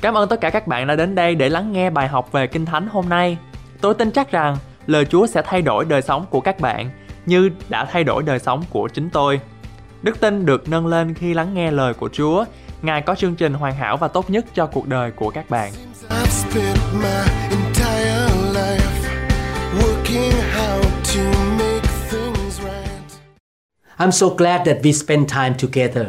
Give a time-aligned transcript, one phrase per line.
[0.00, 2.46] Cảm ơn tất cả các bạn đã đến đây để lắng nghe bài học về
[2.46, 3.38] Kinh Thánh hôm nay.
[3.80, 6.90] Tôi tin chắc rằng lời Chúa sẽ thay đổi đời sống của các bạn
[7.26, 9.40] như đã thay đổi đời sống của chính tôi.
[10.02, 12.44] Đức tin được nâng lên khi lắng nghe lời của Chúa.
[12.82, 15.72] Ngài có chương trình hoàn hảo và tốt nhất cho cuộc đời của các bạn.
[23.98, 26.06] I'm so glad that we spend time together.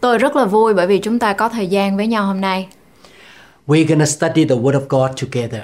[0.00, 2.68] Tôi rất là vui bởi vì chúng ta có thời gian với nhau hôm nay.
[3.70, 5.62] We're going to study the Word of God together.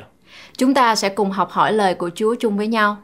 [0.58, 2.96] Chúng ta sẽ cùng học hỏi lời của Chúa chung với nhau.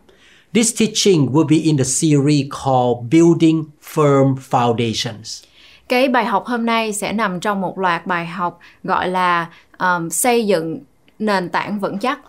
[0.55, 5.45] This teaching will be in the series called Building Firm Foundations.
[5.89, 10.09] Cái bài học hôm nay sẽ nằm trong một loạt bài học gọi là um,
[10.09, 10.81] xây dựng
[11.19, 12.21] nền tảng vững chắc.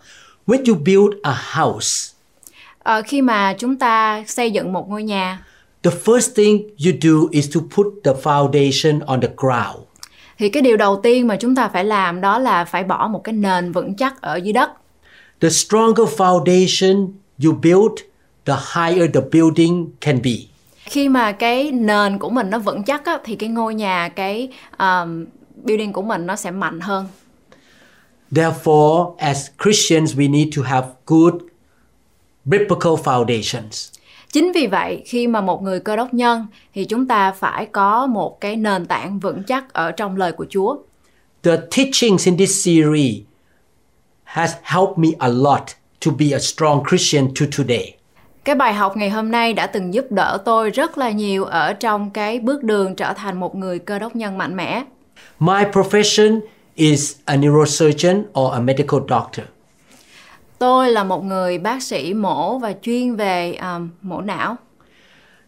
[0.46, 2.14] When you build a house,
[2.78, 5.44] Ờ, khi mà chúng ta xây dựng một ngôi nhà
[5.82, 9.84] the first thing you do is to put the foundation on the ground.
[10.38, 13.24] Thì cái điều đầu tiên mà chúng ta phải làm đó là phải bỏ một
[13.24, 14.70] cái nền vững chắc ở dưới đất.
[15.40, 17.08] The stronger foundation
[17.44, 18.00] you build,
[18.44, 20.30] the higher the building can be.
[20.84, 24.48] Khi mà cái nền của mình nó vững chắc á, thì cái ngôi nhà cái
[24.78, 25.26] um,
[25.64, 27.06] building của mình nó sẽ mạnh hơn.
[28.30, 31.34] Therefore, as Christians, we need to have good
[32.44, 33.90] biblical foundations.
[34.34, 38.06] Chính vì vậy, khi mà một người cơ đốc nhân thì chúng ta phải có
[38.06, 40.76] một cái nền tảng vững chắc ở trong lời của Chúa.
[41.42, 43.16] The teachings in this series
[44.24, 45.62] has helped me a lot
[46.06, 47.94] to be a strong Christian to today.
[48.44, 51.72] Cái bài học ngày hôm nay đã từng giúp đỡ tôi rất là nhiều ở
[51.72, 54.84] trong cái bước đường trở thành một người cơ đốc nhân mạnh mẽ.
[55.38, 56.40] My profession
[56.74, 59.53] is a neurosurgeon or a medical doctor.
[60.58, 64.56] Tôi là một người bác sĩ mổ và chuyên về um, mổ não.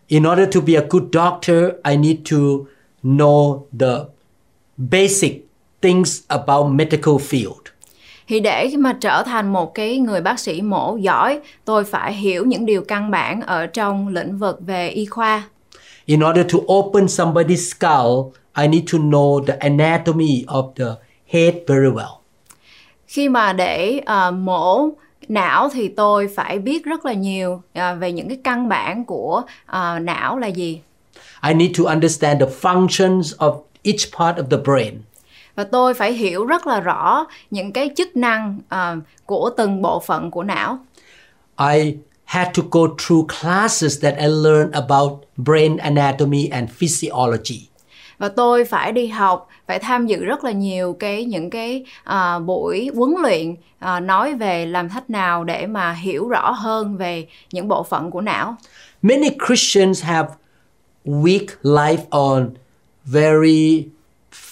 [0.08, 1.56] In order to be a good doctor,
[1.90, 2.36] I need to
[3.02, 3.94] know the
[4.76, 5.32] basic
[5.82, 7.60] things about medical field.
[8.28, 12.44] Thì để mà trở thành một cái người bác sĩ mổ giỏi, tôi phải hiểu
[12.44, 15.42] những điều căn bản ở trong lĩnh vực về y khoa.
[16.04, 20.84] In order to open somebody's skull, I need to know the anatomy of the
[21.26, 22.25] head very well.
[23.16, 24.88] Khi mà để ờ, mổ
[25.28, 29.42] não thì tôi phải biết rất là nhiều ờ, về những cái căn bản của
[29.66, 30.80] ờ, não là gì.
[31.48, 34.94] I need to understand the functions of each part of the brain.
[35.54, 40.00] Và tôi phải hiểu rất là rõ những cái chức năng ờ, của từng bộ
[40.00, 40.78] phận của não.
[41.74, 41.94] I
[42.24, 47.60] had to go through classes that I learned about brain anatomy and physiology.
[48.18, 52.38] Và tôi phải đi học phải tham dự rất là nhiều cái những cái à,
[52.38, 57.26] buổi huấn luyện à, nói về làm cách nào để mà hiểu rõ hơn về
[57.52, 58.56] những bộ phận của não
[59.02, 60.28] Many Christians have
[61.04, 62.50] weak life on
[63.04, 63.86] very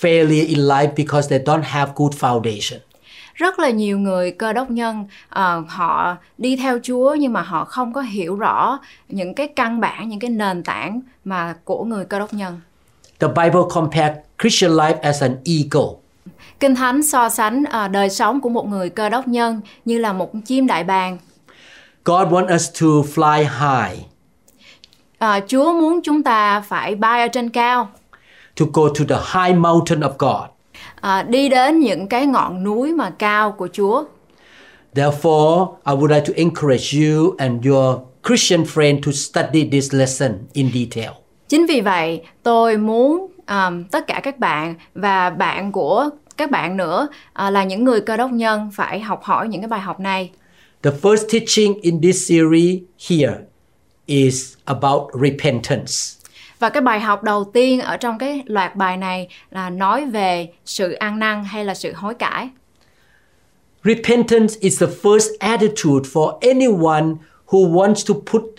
[0.00, 2.80] failure in life because they don't have good foundation.
[3.34, 7.64] rất là nhiều người cơ đốc nhân à, họ đi theo Chúa nhưng mà họ
[7.64, 12.04] không có hiểu rõ những cái căn bản những cái nền tảng mà của người
[12.04, 12.60] cơ đốc nhân
[13.20, 15.98] The Bible compared Christian life as an eagle.
[16.60, 20.12] Kinh Thánh so sánh à, đời sống của một người cơ đốc nhân như là
[20.12, 21.18] một chim đại bàng
[22.04, 23.98] God wants us to fly high,
[25.18, 27.88] À, Chúa muốn chúng ta phải bay ở trên cao,
[28.60, 30.50] to go to the high mountain of God.
[31.00, 34.04] à, đi đến những cái ngọn núi mà cao của Chúa.
[34.94, 37.96] Therefore, I would like to encourage you and your
[38.28, 41.12] Christian friend to study this lesson in detail.
[41.54, 46.76] Chính vì vậy, tôi muốn um, tất cả các bạn và bạn của các bạn
[46.76, 50.00] nữa à, là những người cơ đốc nhân phải học hỏi những cái bài học
[50.00, 50.30] này.
[50.82, 52.78] The first teaching in this series
[53.08, 53.34] here
[54.06, 55.92] is about repentance.
[56.58, 60.48] Và cái bài học đầu tiên ở trong cái loạt bài này là nói về
[60.64, 62.48] sự ăn năn hay là sự hối cải.
[63.84, 67.06] Repentance is the first attitude for anyone
[67.46, 68.53] who wants to put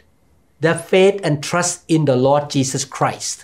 [0.62, 3.40] their faith and trust in the Lord Jesus Christ.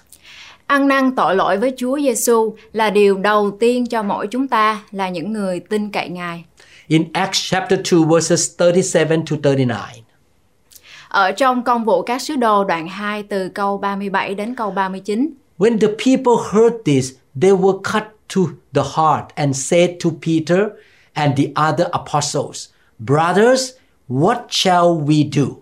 [0.68, 4.82] Ăn năn tội lỗi với Chúa Giêsu là điều đầu tiên cho mỗi chúng ta
[4.92, 6.46] là những người tin cậy Ngài.
[6.88, 10.04] In Acts chapter 2 verses 37 to 39.
[11.08, 15.30] Ở trong công vụ các sứ đồ đoạn 2 từ câu 37 đến câu 39,
[15.58, 18.04] When the people heard this, they were cut
[18.36, 18.42] to
[18.74, 20.60] the heart and said to Peter
[21.14, 22.70] and the other apostles,
[23.00, 23.72] Brothers,
[24.08, 25.61] what shall we do?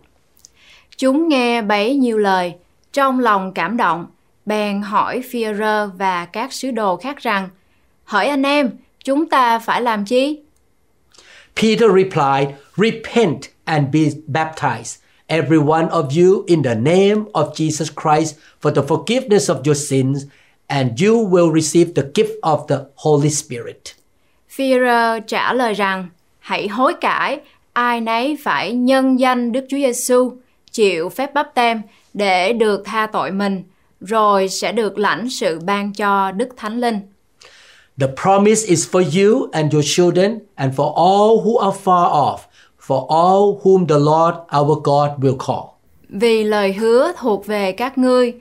[1.00, 2.54] Chúng nghe bấy nhiêu lời,
[2.94, 4.06] trong lòng cảm động,
[4.46, 5.46] bèn hỏi phi
[5.98, 7.50] và các sứ đồ khác rằng,
[8.04, 8.72] Hỡi anh em,
[9.04, 10.40] chúng ta phải làm chi?
[11.56, 14.98] Peter replied, Repent and be baptized,
[15.28, 19.78] every one of you, in the name of Jesus Christ for the forgiveness of your
[19.90, 20.24] sins,
[20.68, 23.96] and you will receive the gift of the Holy Spirit.
[24.50, 26.10] Führer trả lời rằng,
[26.40, 27.40] hãy hối cải,
[27.74, 30.38] ai nấy phải nhân danh Đức Chúa Giêsu
[30.72, 31.82] chịu phép báp tem
[32.14, 33.64] để được tha tội mình,
[34.02, 37.00] rồi sẽ được lãnh sự ban cho Đức Thánh Linh.
[38.00, 42.38] The promise is for you and your children and for all who are far off,
[42.88, 45.66] for all whom the Lord our God will call.
[46.10, 48.34] Vì lời hứa thuộc về các ngươi,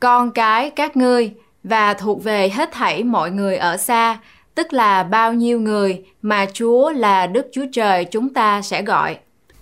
[0.00, 1.32] con cái các ngươi
[1.64, 4.18] và thuộc về hết thảy mọi người ở xa,
[4.54, 9.16] tức là bao nhiêu người mà Chúa là Đức Chúa Trời chúng ta sẽ gọi.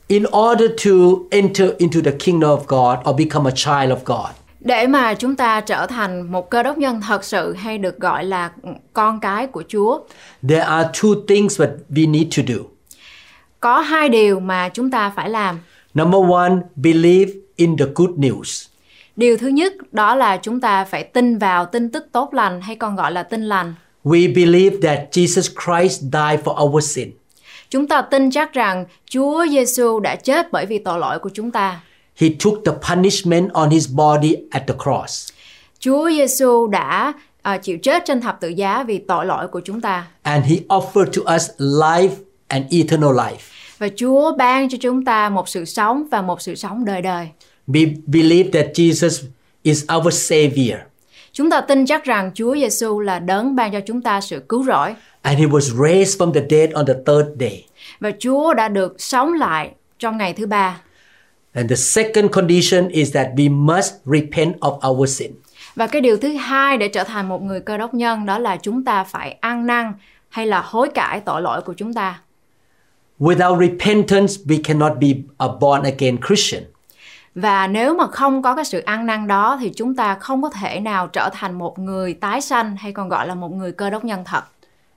[0.09, 0.91] In order to
[1.31, 4.31] enter into the kingdom of God or become a child of God,
[4.61, 8.25] Để mà chúng ta trở thành một cơ đốc nhân thật sự hay được gọi
[8.25, 8.51] là
[8.93, 9.99] con cái của Chúa,
[10.49, 12.61] there are two things that we need to do.
[13.61, 15.59] có hai điều mà chúng ta phải làm.
[15.95, 18.67] Number one, believe in the good news.
[19.17, 22.77] Điều thứ nhất đó là chúng ta phải tin vào tin tức tốt lành hay
[22.77, 23.75] còn gọi là tin lành.
[24.05, 27.11] We believe that Jesus Christ died for our sin.
[27.75, 31.51] Chúng ta tin chắc rằng Chúa Giêsu đã chết bởi vì tội lỗi của chúng
[31.51, 31.81] ta.
[32.17, 35.29] He took the punishment on his body at the cross.
[35.79, 37.13] Chúa Giêsu đã
[37.43, 40.07] à, chịu chết trên thập tự giá vì tội lỗi của chúng ta.
[40.23, 42.11] And he offered to us life
[42.49, 43.39] and eternal life.
[43.79, 47.29] Và Chúa ban cho chúng ta một sự sống và một sự sống đời đời.
[47.69, 49.25] We believe that Jesus
[49.63, 50.79] is our Savior
[51.35, 54.65] Chúng ta tin chắc rằng Chúa Giêsu là đấng ban cho chúng ta sự cứu
[54.65, 57.65] rỗi and he was raised from the dead on the third day.
[58.01, 60.81] và Chúa đã được sống lại trong ngày thứ ba.
[61.55, 65.33] And the second condition is that we must repent of our sin.
[65.77, 68.57] Và cái điều thứ hai để trở thành một người cơ đốc nhân đó là
[68.57, 69.93] chúng ta phải ăn năn
[70.29, 72.21] hay là hối cải tội lỗi của chúng ta.
[73.21, 75.09] Without repentance, we cannot be
[75.39, 76.63] a born again Christian.
[77.35, 80.51] Và nếu mà không có cái sự ăn năn đó thì chúng ta không có
[80.51, 83.91] thể nào trở thành một người tái sanh hay còn gọi là một người cơ
[83.91, 84.43] đốc nhân thật.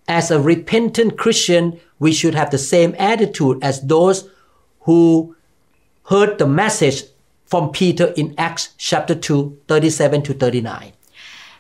[0.05, 4.27] As a repentant Christian, we should have the same attitude as those
[4.85, 5.27] who
[6.11, 6.97] heard the message
[7.49, 9.37] from Peter in Acts chapter 2,
[9.67, 10.63] 37 to 39.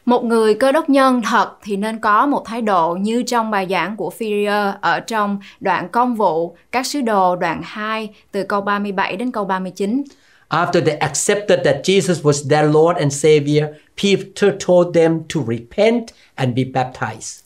[0.05, 3.67] Một người cơ đốc nhân thật thì nên có một thái độ như trong bài
[3.69, 8.61] giảng của Führer ở trong đoạn công vụ các sứ đồ đoạn 2 từ câu
[8.61, 10.03] 37 đến câu 39.
[10.49, 16.13] After they accepted that Jesus was their Lord and Savior, Peter told them to repent
[16.35, 17.41] and be baptized.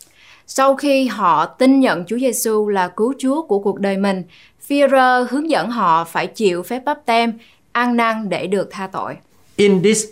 [0.47, 4.23] Sau khi họ tin nhận Chúa Giêsu là cứu Chúa của cuộc đời mình,
[4.67, 7.33] Führer hướng dẫn họ phải chịu phép báp tem,
[7.71, 9.17] ăn năn để được tha tội.
[9.55, 10.05] In this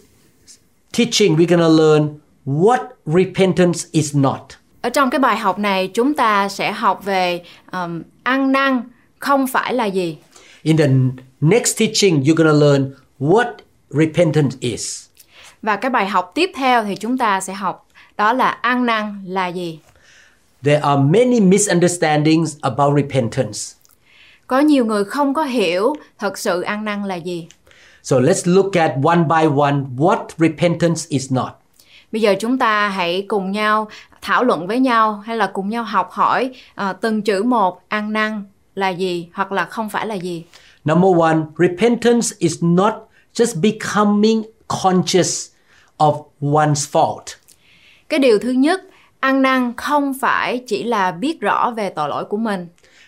[0.98, 4.42] teaching, we're going to learn what repentance is not.
[4.82, 8.82] Ở trong cái bài học này chúng ta sẽ học về um, ăn năn
[9.20, 10.18] không phải là gì.
[10.64, 10.88] In the
[11.42, 13.54] next teaching, you're going to learn what
[13.90, 15.06] repentance is.
[15.62, 17.88] Và cái bài học tiếp theo thì chúng ta sẽ học
[18.18, 19.80] đó là ăn năn là gì.
[20.64, 23.60] There are many misunderstandings about repentance.
[24.48, 27.48] Có nhiều người không có hiểu thật sự ăn năn là gì.
[28.04, 31.50] So let's look at one by one what repentance is not.
[32.12, 33.90] Bây giờ chúng ta hãy cùng nhau
[34.22, 38.14] thảo luận với nhau hay là cùng nhau học hỏi à, từng chữ một ăn
[38.14, 38.44] năn
[38.76, 40.46] là gì hoặc là không phải là gì.
[40.86, 42.94] Number one, repentance is not
[43.34, 45.50] just becoming conscious
[45.98, 47.26] of one's fault.
[48.10, 48.82] Cái điều thứ nhất,
[49.20, 52.68] ăn năn không phải chỉ là biết rõ về tội lỗi của mình.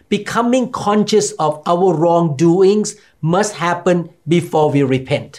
[0.10, 5.32] Becoming conscious of our wrongdoings must happen before we repent.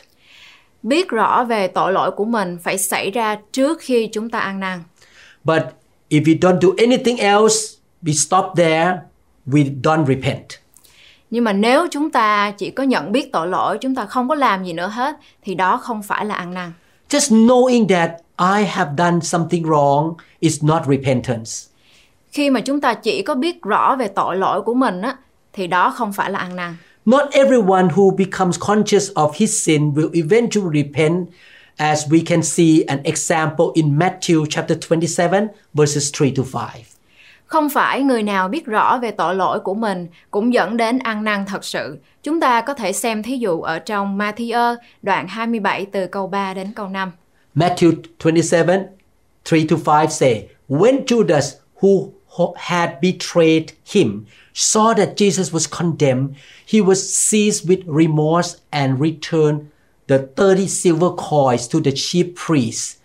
[0.83, 4.61] Biết rõ về tội lỗi của mình phải xảy ra trước khi chúng ta ăn
[4.61, 4.83] năn.
[5.45, 5.63] But
[6.11, 7.57] if we don't do anything else,
[8.03, 8.99] we stop there,
[9.47, 10.62] we don't repent.
[11.33, 14.35] Nhưng mà nếu chúng ta chỉ có nhận biết tội lỗi, chúng ta không có
[14.35, 16.73] làm gì nữa hết thì đó không phải là ăn năn.
[17.09, 18.11] Just knowing that
[18.59, 21.51] I have done something wrong is not repentance.
[22.33, 25.17] Khi mà chúng ta chỉ có biết rõ về tội lỗi của mình á
[25.53, 26.77] thì đó không phải là ăn năn.
[27.05, 31.29] Not everyone who becomes conscious of his sin will eventually repent,
[31.77, 36.92] as we can see an example in Matthew chapter 27, verses 3 to 5.
[37.53, 41.25] Không phải người nào biết rõ về tội lỗi của mình cũng dẫn đến ăn
[41.25, 41.99] năn thật sự.
[42.23, 46.55] Chúng ta có thể xem thí dụ ở trong Matthew đoạn 27 từ câu 3
[46.55, 47.13] đến câu 5.
[47.55, 47.93] Matthew
[48.25, 52.13] 27, 3 to 5 say, When Judas, who
[52.57, 56.29] had betrayed him, saw that Jesus was condemned,
[56.73, 59.61] he was seized with remorse and returned
[60.09, 62.97] the 30 silver coins to the chief priest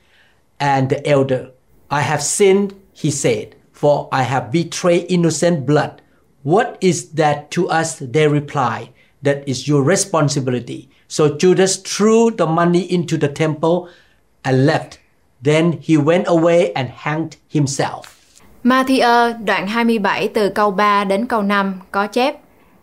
[0.58, 1.46] and the elder.
[1.89, 6.02] I have sinned, he said, for I have betrayed innocent blood.
[6.44, 8.02] What is that to us?
[8.02, 8.90] They replied,
[9.22, 10.90] That is your responsibility.
[11.08, 13.90] So Judas threw the money into the temple
[14.44, 15.00] and left.
[15.42, 18.02] Then he went away and hanged himself.
[18.64, 22.36] Matthew đoạn 27 từ câu 3 đến câu 5 có chép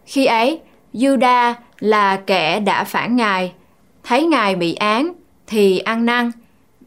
[0.07, 0.61] Khi ấy,
[0.93, 3.53] Juda là kẻ đã phản Ngài,
[4.05, 5.13] thấy Ngài bị án
[5.47, 6.31] thì ăn năn,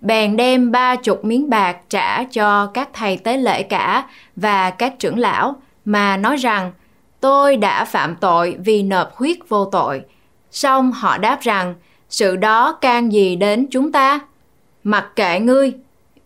[0.01, 4.93] bèn đem ba chục miếng bạc trả cho các thầy tế lễ cả và các
[4.99, 6.71] trưởng lão mà nói rằng
[7.19, 10.01] tôi đã phạm tội vì nộp huyết vô tội.
[10.51, 11.75] Song họ đáp rằng
[12.09, 14.19] sự đó can gì đến chúng ta?
[14.83, 15.73] Mặc kệ ngươi,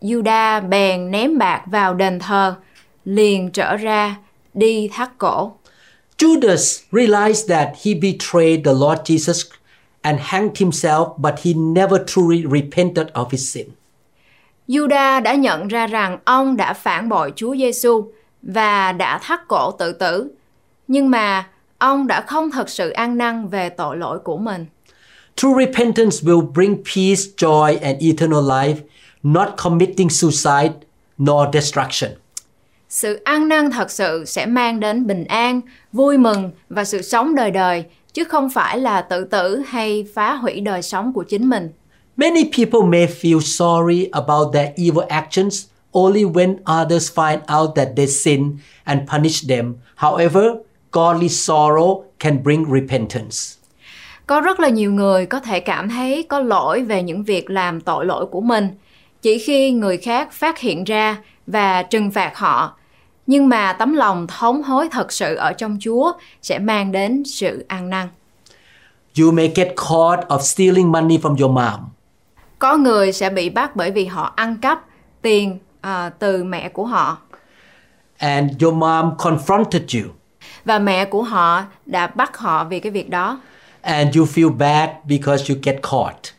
[0.02, 2.56] Juda bèn ném bạc vào đền thờ,
[3.06, 4.16] liền trở ra
[4.54, 5.52] đi thắt cổ.
[6.18, 9.50] Judas realized that he betrayed the Lord Jesus
[10.02, 13.68] and hanged himself, but he never truly repented of his sin.
[14.68, 19.72] Juda đã nhận ra rằng ông đã phản bội Chúa Giêsu và đã thắt cổ
[19.72, 20.32] tự tử,
[20.88, 24.66] nhưng mà ông đã không thật sự ăn năn về tội lỗi của mình.
[25.36, 28.76] True repentance will bring peace, joy, and eternal life,
[29.24, 30.74] not committing suicide
[31.18, 32.12] nor destruction.
[32.90, 35.62] Sự ăn năn thật sự sẽ mang đến bình an,
[35.94, 40.34] vui mừng và sự sống đời đời, chứ không phải là tự tử hay phá
[40.34, 41.70] hủy đời sống của chính mình.
[42.18, 47.88] Many people may feel sorry about their evil actions only when others find out that
[47.96, 49.76] they sin and punish them.
[49.96, 50.44] However,
[50.92, 53.38] godly sorrow can bring repentance.
[54.28, 57.82] Có rất là nhiều người có thể cảm thấy có lỗi về những việc làm
[57.82, 58.68] tội lỗi của mình,
[59.22, 62.78] chỉ khi người khác phát hiện ra và trừng phạt họ.
[63.32, 66.12] Nhưng mà tấm lòng thống hối thật sự ở trong Chúa
[66.42, 68.08] sẽ mang đến sự ăn năn.
[69.20, 71.80] You may get caught of stealing money from your mom.
[72.60, 74.86] Có người sẽ bị bắt bởi vì họ ăn cắp
[75.22, 77.18] tiền à, từ mẹ của họ
[78.18, 80.12] and your mom confronted you
[80.66, 83.40] và mẹ của họ đã bắt họ vì cái việc đó
[83.82, 86.34] and you feel bad because you get caught.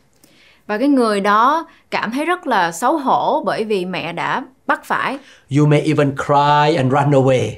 [0.67, 4.85] và cái người đó cảm thấy rất là xấu hổ bởi vì mẹ đã bắt
[4.85, 5.17] phải
[5.57, 7.51] You may even cry and run away.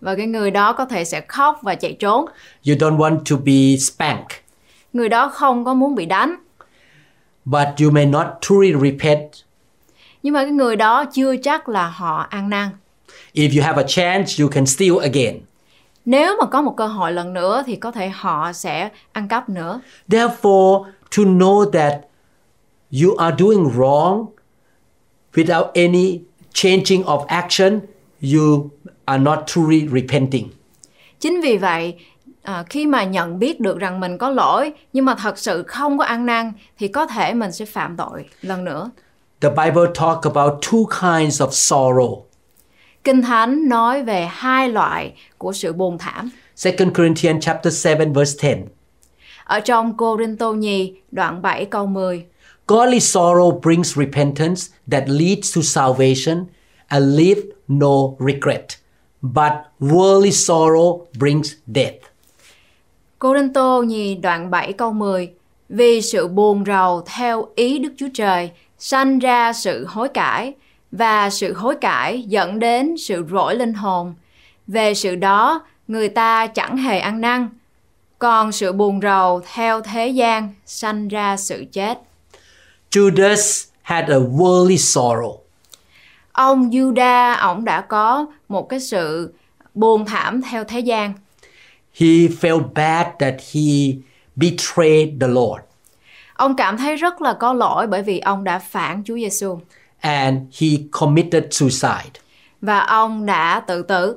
[0.00, 2.24] và cái người đó có thể sẽ khóc và chạy trốn
[2.68, 4.38] You don't want to be spanked,
[4.92, 6.34] người đó không có muốn bị đánh
[7.44, 9.30] but you may not truly repent.
[10.22, 12.68] nhưng mà cái người đó chưa chắc là họ ăn năn
[13.34, 15.40] If you have a chance, you can steal again.
[16.04, 19.48] nếu mà có một cơ hội lần nữa thì có thể họ sẽ ăn cắp
[19.48, 20.84] nữa Therefore,
[21.16, 21.94] to know that
[23.02, 24.26] you are doing wrong
[25.34, 26.20] without any
[26.54, 27.80] changing of action,
[28.34, 28.70] you
[29.04, 30.48] are not truly repenting.
[31.20, 31.94] Chính vì vậy,
[32.42, 35.98] à, khi mà nhận biết được rằng mình có lỗi nhưng mà thật sự không
[35.98, 38.90] có ăn năn thì có thể mình sẽ phạm tội lần nữa.
[39.40, 42.22] The Bible talk about two kinds of sorrow.
[43.04, 46.30] Kinh Thánh nói về hai loại của sự buồn thảm.
[46.64, 48.64] 2 Corinthians chapter 7 verse 10.
[49.44, 52.24] Ở trong Cô Rinh Tô Nhì đoạn 7 câu 10.
[52.66, 56.46] Godly sorrow brings repentance that leads to salvation
[56.88, 58.78] and leave no regret.
[59.22, 62.10] But worldly sorrow brings death.
[63.18, 65.32] Cô Rinh Tô Nhì đoạn 7 câu 10.
[65.68, 70.54] Vì sự buồn rầu theo ý Đức Chúa Trời sanh ra sự hối cải
[70.92, 74.14] và sự hối cải dẫn đến sự rỗi linh hồn.
[74.66, 77.48] Về sự đó, người ta chẳng hề ăn năn,
[78.18, 81.98] còn sự buồn rầu theo thế gian sanh ra sự chết.
[82.94, 85.36] Judas had a worldly sorrow.
[86.32, 89.34] Ông Juda, ông đã có một cái sự
[89.74, 91.12] buồn thảm theo thế gian.
[91.94, 92.06] He
[92.40, 93.62] felt bad that he
[94.36, 95.60] betrayed the Lord
[96.34, 99.60] Ông cảm thấy rất là có lỗi bởi vì ông đã phản Chúa Giêsu
[100.00, 102.10] and he committed suicide.
[102.60, 104.16] và ông đã tự tử.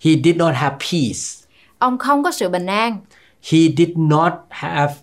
[0.00, 1.46] He did not have peace.
[1.78, 2.98] Ông không có sự bình an,
[3.50, 4.94] He did not have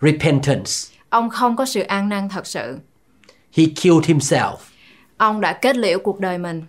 [0.00, 0.95] repentance.
[1.10, 2.78] Ông không có sự an năn thật sự.
[3.56, 4.56] He killed himself.
[5.16, 6.62] Ông đã kết liễu cuộc đời mình.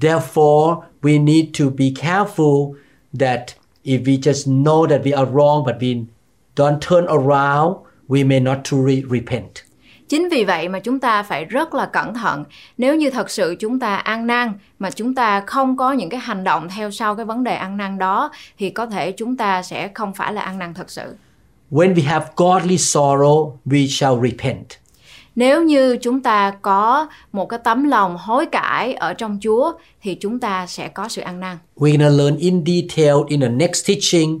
[0.00, 2.74] Therefore, we need to be careful
[3.20, 3.40] that
[3.84, 6.04] if we just know that we are wrong but we
[6.56, 7.76] don't turn around,
[8.08, 9.50] we may not truly repent.
[10.08, 12.44] Chính vì vậy mà chúng ta phải rất là cẩn thận.
[12.78, 16.20] Nếu như thật sự chúng ta ăn năn mà chúng ta không có những cái
[16.20, 19.62] hành động theo sau cái vấn đề ăn năn đó thì có thể chúng ta
[19.62, 21.14] sẽ không phải là ăn năn thật sự.
[21.70, 24.66] When we have godly sorrow, we shall repent.
[25.36, 30.14] Nếu như chúng ta có một cái tấm lòng hối cải ở trong Chúa thì
[30.14, 31.58] chúng ta sẽ có sự ăn năn.
[31.76, 34.40] We're going to learn in detail in the next teaching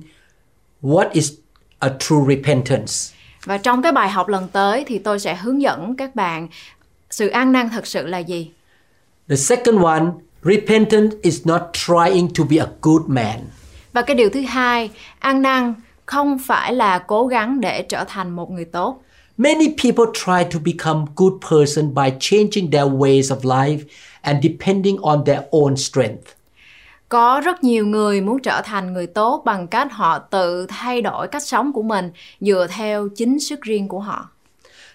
[0.82, 1.32] what is
[1.78, 2.92] a true repentance.
[3.44, 6.48] Và trong cái bài học lần tới thì tôi sẽ hướng dẫn các bạn
[7.10, 8.50] sự ăn năn thật sự là gì.
[9.28, 10.04] The second one,
[10.42, 13.40] repentance is not trying to be a good man.
[13.92, 15.74] Và cái điều thứ hai, ăn năn
[16.06, 19.02] không phải là cố gắng để trở thành một người tốt.
[19.38, 23.80] Many people try to become good person by changing their ways of life
[24.20, 26.36] and depending on their own strength.
[27.08, 31.28] Có rất nhiều người muốn trở thành người tốt bằng cách họ tự thay đổi
[31.28, 32.10] cách sống của mình
[32.40, 34.28] dựa theo chính sức riêng của họ.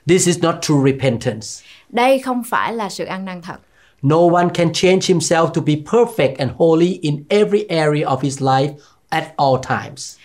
[0.07, 1.47] This is not true repentance.
[1.89, 3.57] Đây không phải là sự ăn năn thật.
[4.01, 8.41] No one can change himself to be perfect and holy in every area of his
[8.41, 8.73] life
[9.09, 10.17] at all times.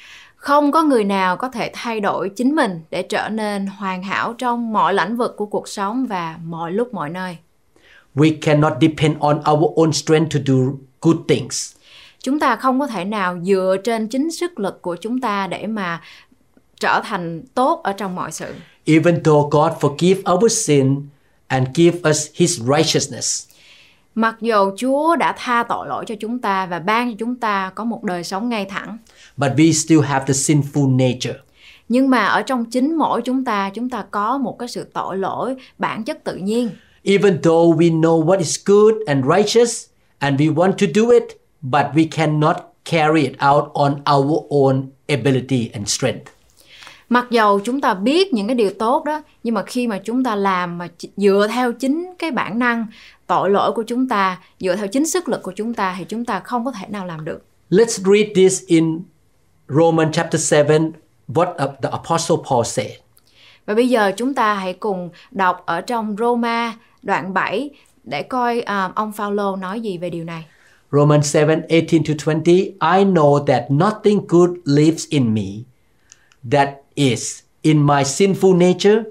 [0.46, 4.34] Không có người nào có thể thay đổi chính mình để trở nên hoàn hảo
[4.38, 7.36] trong mọi lĩnh vực của cuộc sống và mọi lúc mọi nơi.
[8.14, 10.54] We cannot depend on our own strength to do
[11.00, 11.72] good things.
[12.22, 15.66] Chúng ta không có thể nào dựa trên chính sức lực của chúng ta để
[15.66, 16.00] mà
[16.80, 18.54] trở thành tốt ở trong mọi sự.
[18.84, 21.08] Even though God forgive our sin
[21.46, 23.48] and give us his righteousness,
[24.16, 27.70] Mặc dù Chúa đã tha tội lỗi cho chúng ta và ban cho chúng ta
[27.74, 28.98] có một đời sống ngay thẳng,
[29.36, 31.34] but we still have the sinful nature.
[31.88, 35.18] nhưng mà ở trong chính mỗi chúng ta, chúng ta có một cái sự tội
[35.18, 36.70] lỗi bản chất tự nhiên.
[37.02, 39.86] Even though we know what is good and righteous
[40.18, 41.24] and we want to do it,
[41.62, 46.26] but we cannot carry it out on our own ability and strength.
[47.08, 50.24] Mặc dầu chúng ta biết những cái điều tốt đó, nhưng mà khi mà chúng
[50.24, 52.86] ta làm mà dựa theo chính cái bản năng
[53.26, 56.24] tội lỗi của chúng ta, dựa theo chính sức lực của chúng ta thì chúng
[56.24, 57.44] ta không có thể nào làm được.
[57.70, 59.02] Let's read this in
[59.68, 60.78] Romans chapter 7,
[61.28, 62.90] what the Apostle Paul said.
[63.66, 67.70] Và bây giờ chúng ta hãy cùng đọc ở trong Roma đoạn 7
[68.04, 70.44] để coi à, ông Phaolô nói gì về điều này.
[70.92, 75.64] Romans 7 18 to 20 I know that nothing good lives in me,
[76.52, 79.02] that is, in my sinful nature,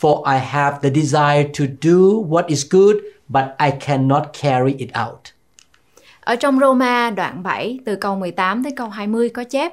[0.00, 2.96] for I have the desire to do what is good,
[3.34, 5.20] but I cannot carry it out.
[6.20, 9.72] Ở trong Roma đoạn 7 từ câu 18 tới câu 20 có chép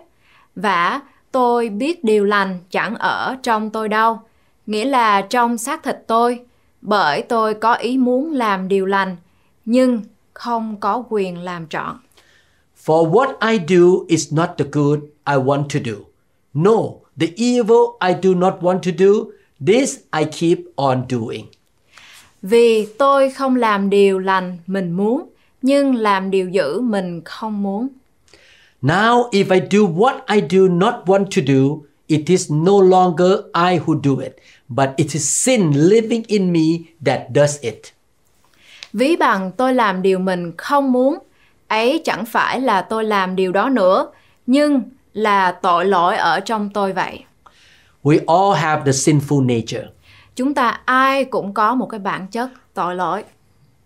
[0.55, 1.01] Và
[1.31, 4.19] tôi biết điều lành chẳng ở trong tôi đâu,
[4.65, 6.39] nghĩa là trong xác thịt tôi,
[6.81, 9.15] bởi tôi có ý muốn làm điều lành,
[9.65, 10.01] nhưng
[10.33, 11.97] không có quyền làm trọn.
[12.85, 15.97] For what I do is not the good I want to do.
[16.53, 16.77] No,
[17.19, 19.13] the evil I do not want to do,
[19.67, 21.45] this I keep on doing.
[22.41, 25.29] Vì tôi không làm điều lành mình muốn,
[25.61, 27.87] nhưng làm điều dữ mình không muốn.
[28.81, 33.31] Now, if I do what I do not want to do, it is no longer
[33.53, 34.35] I who do it,
[34.67, 37.81] but it is sin living in me that does it.
[38.93, 41.17] Ví bằng tôi làm điều mình không muốn,
[41.67, 44.11] ấy chẳng phải là tôi làm điều đó nữa,
[44.47, 44.81] nhưng
[45.13, 47.19] là tội lỗi ở trong tôi vậy.
[48.03, 49.87] We all have the sinful nature.
[50.41, 53.23] Chúng ta ai cũng có một cái bản chất tội lỗi.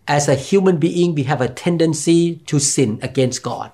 [0.06, 3.68] As a human being, we have a tendency to sin against God.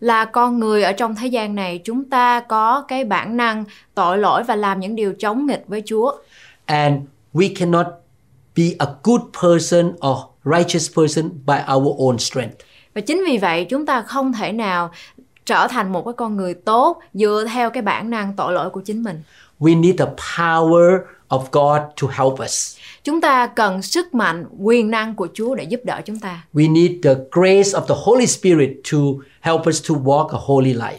[0.00, 4.18] Là con người ở trong thế gian này, chúng ta có cái bản năng tội
[4.18, 6.12] lỗi và làm những điều chống nghịch với Chúa.
[6.64, 6.96] And
[7.34, 7.86] we cannot
[8.56, 12.56] be a good person or righteous person by our own strength.
[12.94, 14.90] Và chính vì vậy chúng ta không thể nào
[15.44, 18.80] trở thành một cái con người tốt dựa theo cái bản năng tội lỗi của
[18.80, 19.22] chính mình.
[19.60, 20.98] We need the power
[21.32, 22.76] of God to help us.
[23.04, 26.44] Chúng ta cần sức mạnh, quyền năng của Chúa để giúp đỡ chúng ta.
[26.54, 28.98] We need the grace of the Holy Spirit to
[29.40, 30.98] help us to walk a holy life.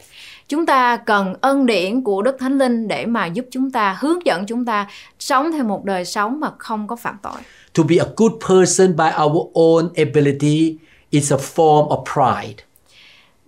[0.50, 4.26] Chúng ta cần ân điển của Đức Thánh Linh để mà giúp chúng ta, hướng
[4.26, 4.88] dẫn chúng ta
[5.20, 7.42] sống theo một đời sống mà không có phạm tội.
[7.74, 10.78] To be a good person by our own ability
[11.10, 12.64] is a form of pride.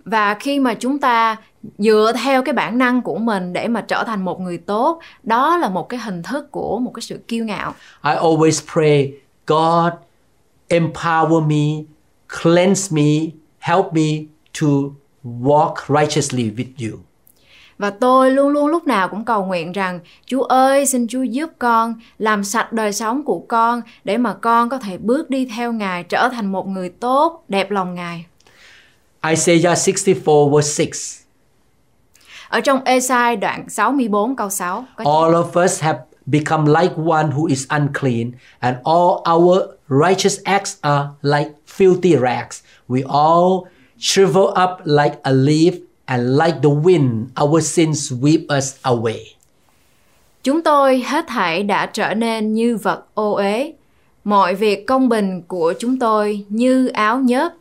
[0.04, 1.36] Và khi mà chúng ta
[1.78, 5.56] dựa theo cái bản năng của mình để mà trở thành một người tốt, đó
[5.56, 7.74] là một cái hình thức của một cái sự kiêu ngạo.
[8.04, 9.12] I always pray,
[9.46, 9.92] God,
[10.68, 11.84] empower me,
[12.42, 14.24] cleanse me, help me
[14.60, 14.66] to
[15.24, 16.98] walk righteously with you.
[17.78, 21.50] Và tôi luôn luôn lúc nào cũng cầu nguyện rằng Chúa ơi xin Chúa giúp
[21.58, 25.72] con làm sạch đời sống của con để mà con có thể bước đi theo
[25.72, 28.26] Ngài trở thành một người tốt, đẹp lòng Ngài.
[29.30, 31.25] Isaiah 64 verse 6.
[32.56, 37.28] Ở trong Esai đoạn 64 câu 6 có All of us have become like one
[37.28, 42.60] who is unclean, and all our righteous acts are like filthy rags.
[42.88, 45.72] We all shrivel up like a leaf,
[46.06, 49.20] and like the wind, our sins sweep us away.
[50.42, 53.72] Chúng tôi hết thảy đã trở nên như vật ô uế.
[54.24, 57.52] Mọi việc công bình của chúng tôi như áo nhớp.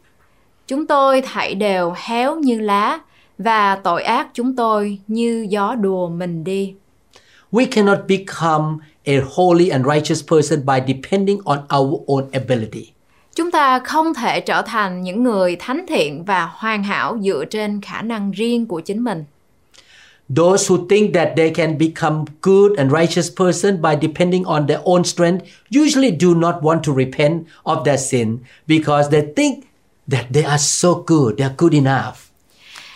[0.68, 3.00] Chúng tôi thảy đều héo như lá
[3.38, 6.74] và tội ác chúng tôi như gió đùa mình đi.
[7.52, 12.92] We cannot become a holy and righteous person by depending on our own ability.
[13.36, 17.82] Chúng ta không thể trở thành những người thánh thiện và hoàn hảo dựa trên
[17.82, 19.24] khả năng riêng của chính mình.
[20.36, 24.80] Those who think that they can become good and righteous person by depending on their
[24.84, 29.66] own strength usually do not want to repent of their sin because they think
[30.12, 32.32] that they are so good, they are good enough.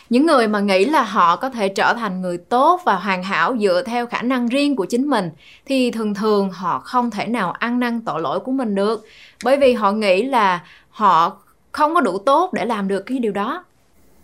[0.10, 3.58] Những người mà nghĩ là họ có thể trở thành người tốt và hoàn hảo
[3.62, 5.30] dựa theo khả năng riêng của chính mình
[5.65, 9.06] thì thường thường họ không thể nào ăn năn tội lỗi của mình được
[9.43, 11.38] bởi vì họ nghĩ là họ
[11.72, 13.63] không có đủ tốt để làm được cái điều đó.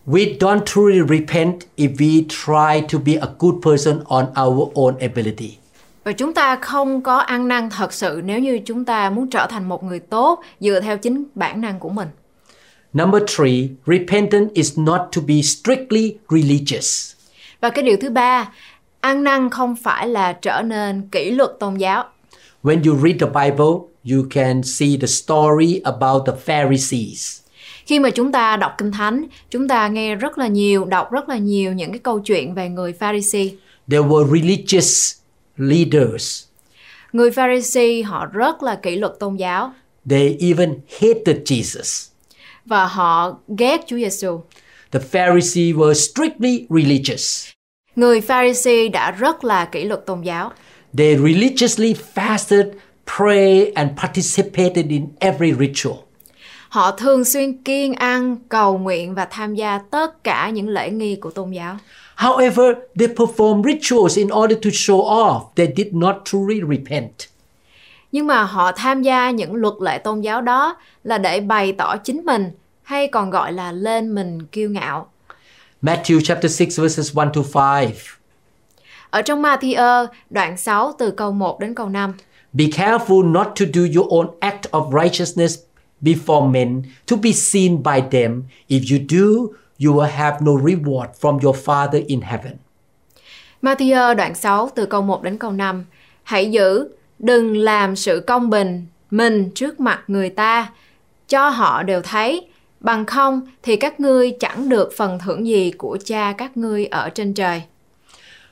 [0.07, 4.93] We don't truly repent if we try to be a good person on our own
[4.99, 5.57] ability.
[6.03, 9.47] Và chúng ta không có ăn năn thật sự nếu như chúng ta muốn trở
[9.49, 12.07] thành một người tốt dựa theo chính bản năng của mình.
[12.95, 17.15] Number three, repentance is not to be strictly religious.
[17.61, 18.51] Và cái điều thứ ba,
[18.99, 22.03] ăn năn không phải là trở nên kỷ luật tôn giáo.
[22.63, 23.75] When you read the Bible,
[24.11, 27.41] you can see the story about the Pharisees.
[27.85, 31.29] Khi mà chúng ta đọc Kinh Thánh, chúng ta nghe rất là nhiều, đọc rất
[31.29, 33.49] là nhiều những cái câu chuyện về người Pharisee.
[33.89, 35.13] They were religious
[35.57, 36.43] leaders.
[37.13, 39.73] Người Pharisee họ rất là kỷ luật tôn giáo
[40.09, 42.14] They even hated Jesus.
[42.65, 44.41] Và họ ghét Chúa Giêsu.
[44.91, 47.49] The Pharisees were strictly religious.
[47.95, 50.51] Người Pharisee đã rất là kỷ luật tôn giáo.
[50.97, 52.71] They religiously fasted,
[53.17, 55.95] prayed, and participated in every ritual.
[56.69, 61.15] Họ thường xuyên kiêng ăn, cầu nguyện và tham gia tất cả những lễ nghi
[61.15, 61.77] của tôn giáo.
[62.17, 67.11] However, they performed rituals in order to show off they did not truly repent.
[68.15, 71.97] Nhưng mà họ tham gia những luật lệ tôn giáo đó là để bày tỏ
[71.97, 72.51] chính mình
[72.83, 75.07] hay còn gọi là lên mình kiêu ngạo.
[75.81, 77.91] Matthew chapter 6 verses 1 to 5.
[79.09, 82.13] Ở trong Matthew đoạn 6 từ câu 1 đến câu 5.
[82.53, 85.59] Be careful not to do your own act of righteousness
[86.01, 88.43] before men to be seen by them.
[88.69, 92.53] If you do, you will have no reward from your Father in heaven.
[93.61, 95.85] Matthew đoạn 6 từ câu 1 đến câu 5.
[96.23, 96.87] Hãy giữ,
[97.19, 100.71] đừng làm sự công bình mình trước mặt người ta,
[101.27, 102.47] cho họ đều thấy,
[102.79, 107.09] bằng không thì các ngươi chẳng được phần thưởng gì của cha các ngươi ở
[107.09, 107.61] trên trời.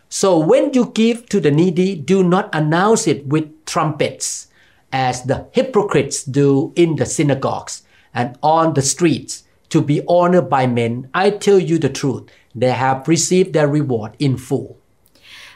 [0.09, 4.47] So when you give to the needy, do not announce it with trumpets,
[4.89, 10.67] as the hypocrites do in the synagogues and on the streets, to be honored by
[10.67, 11.01] men.
[11.13, 12.23] I tell you the truth,
[12.61, 14.67] they have received their reward in full.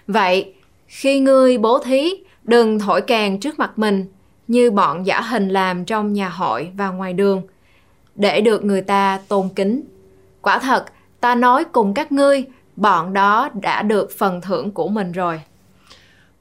[0.08, 0.54] Vậy,
[0.88, 2.14] khi ngươi bố thí,
[2.48, 4.06] đừng thổi kèn trước mặt mình
[4.48, 7.42] như bọn giả hình làm trong nhà hội và ngoài đường,
[8.16, 9.82] để được người ta tôn kính.
[10.42, 10.86] Quả thật,
[11.20, 15.42] ta nói cùng các ngươi, bọn đó đã được phần thưởng của mình rồi.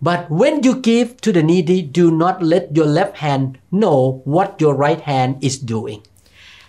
[0.00, 4.46] But when you give to the needy, do not let your left hand know what
[4.60, 6.00] your right hand is doing.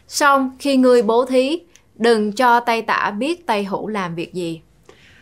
[0.07, 1.59] Xong, khi ngươi bố thí,
[1.95, 4.61] đừng cho tay tả biết tay hữu làm việc gì.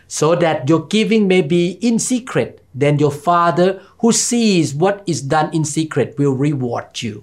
[0.08, 5.22] so that your giving may be in secret, then your Father who sees what is
[5.30, 7.22] done in secret will reward you.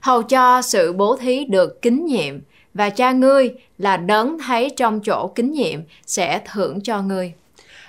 [0.00, 2.40] Hầu cho sự bố thí được kính nhiệm
[2.74, 7.32] và cha ngươi là đấng thấy trong chỗ kính nhiệm sẽ thưởng cho ngươi.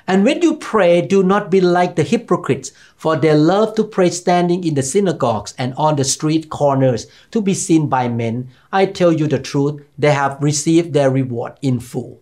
[0.05, 2.71] And when you pray, do not be like the hypocrites,
[3.01, 7.41] for they love to pray standing in the synagogues and on the street corners to
[7.41, 8.43] be seen by men.
[8.71, 12.13] I tell you the truth, they have received their reward in full.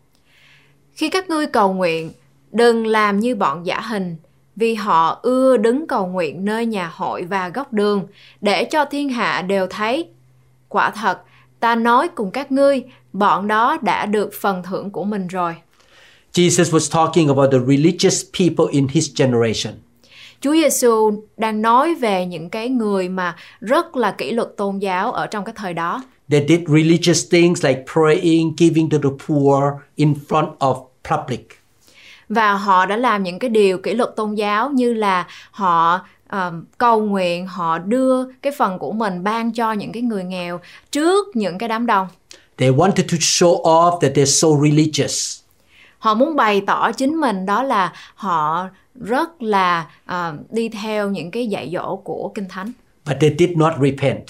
[0.94, 2.12] Khi các ngươi cầu nguyện,
[2.52, 4.16] đừng làm như bọn giả hình,
[4.56, 8.08] vì họ ưa đứng cầu nguyện nơi nhà hội và góc đường,
[8.42, 10.08] để cho thiên hạ đều thấy.
[10.70, 11.22] Quả thật,
[11.60, 15.56] ta nói cùng các ngươi, bọn đó đã được phần thưởng của mình rồi.
[16.34, 19.74] Jesus was talking about the religious people in his generation.
[20.42, 25.12] Chúa Giêsu đang nói về những cái người mà rất là kỷ luật tôn giáo
[25.12, 26.04] ở trong cái thời đó.
[26.30, 29.64] They did religious things like praying, giving to the poor
[29.96, 31.63] in front of public.
[32.30, 36.00] Và họ đã làm những cái điều kỷ luật tôn giáo như là họ
[36.32, 40.60] um, cầu nguyện, họ đưa cái phần của mình ban cho những cái người nghèo
[40.92, 42.08] trước những cái đám đông.
[42.58, 45.40] They wanted to show off that they're so religious.
[45.98, 51.32] Họ muốn bày tỏ chính mình đó là họ rất là um, đi theo những
[51.32, 52.72] cái dạy dỗ của Kinh Thánh.
[53.06, 54.24] But they did not repent.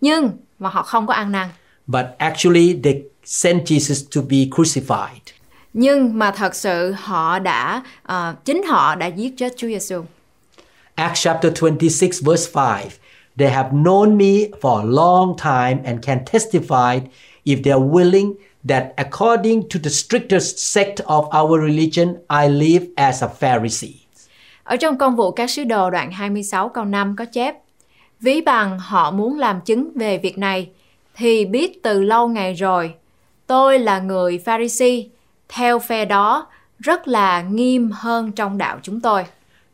[0.00, 1.48] Nhưng mà họ không có ăn năn.
[1.86, 5.35] But actually, they sent Jesus to be crucified.
[5.78, 10.02] Nhưng mà thật sự họ đã uh, chính họ đã giết chết Chúa Giêsu.
[10.94, 12.88] Acts chapter 26, verse 5.
[13.38, 17.00] They have known me for a long time and can testify
[17.44, 18.34] if they are willing
[18.68, 23.94] that according to the strictest sect of our religion, I live as a Pharisee.
[24.64, 27.54] Ở trong công vụ các sứ đồ đoạn 26 câu 5 có chép
[28.20, 30.68] Ví bằng họ muốn làm chứng về việc này
[31.16, 32.94] thì biết từ lâu ngày rồi
[33.46, 35.02] tôi là người Pharisee
[35.48, 36.46] theo phe đó
[36.78, 39.24] rất là nghiêm hơn trong đạo chúng tôi.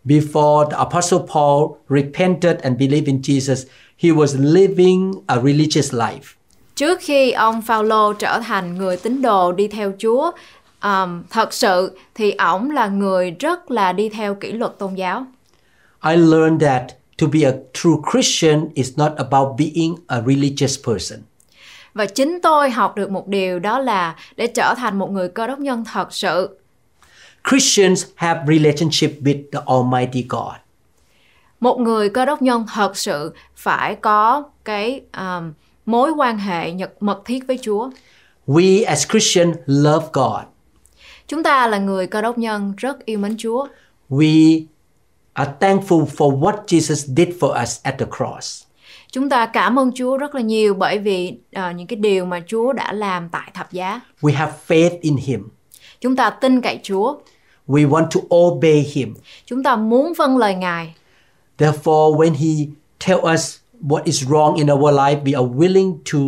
[0.05, 3.65] Before the Apostle Paul repented and believed in Jesus,
[3.99, 6.37] he was living a religious life.
[6.77, 10.31] Trước khi ông Phaolô trở thành người tín đồ đi theo Chúa,
[10.83, 15.27] um, thật sự thì ổng là người rất là đi theo kỷ luật tôn giáo.
[16.05, 16.83] I learned that
[17.19, 21.21] to be a true Christian is not about being a religious person.
[21.95, 25.47] Và chính tôi học được một điều đó là để trở thành một người cơ
[25.47, 26.59] đốc nhân thật sự
[27.51, 30.53] Christians have relationship with the Almighty God.
[31.61, 35.53] một người cơ đốc nhân thật sự phải có cái um,
[35.87, 37.91] mối quan hệ nhật mật thiết với Chúa.
[38.47, 40.43] We as Christians love God.
[41.29, 43.67] Chúng ta là người cơ đốc nhân rất yêu mến Chúa.
[44.11, 44.65] We
[45.33, 48.63] are thankful for what Jesus did for us at the cross.
[49.12, 52.40] Chúng ta cảm ơn Chúa rất là nhiều bởi vì ờ, những cái điều mà
[52.46, 54.01] Chúa đã làm tại thập giá.
[54.20, 55.48] We have faith in Him.
[56.01, 57.16] Chúng ta tin cậy Chúa.
[57.68, 59.14] We want to obey Him.
[59.46, 60.94] Chúng ta muốn vâng lời Ngài.
[61.59, 62.66] Therefore, when He
[63.07, 66.18] tells us what is wrong in our life, we are willing to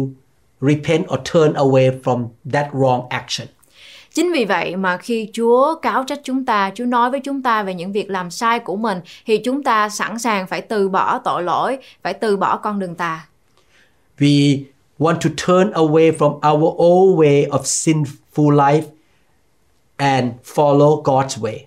[0.60, 3.48] repent or turn away from that wrong action.
[4.14, 7.62] Chính vì vậy mà khi Chúa cáo trách chúng ta, Chúa nói với chúng ta
[7.62, 11.18] về những việc làm sai của mình thì chúng ta sẵn sàng phải từ bỏ
[11.18, 13.27] tội lỗi, phải từ bỏ con đường tà.
[14.18, 14.62] We
[14.98, 18.83] want to turn away from our old way of sinful life
[19.96, 21.59] and follow God's way.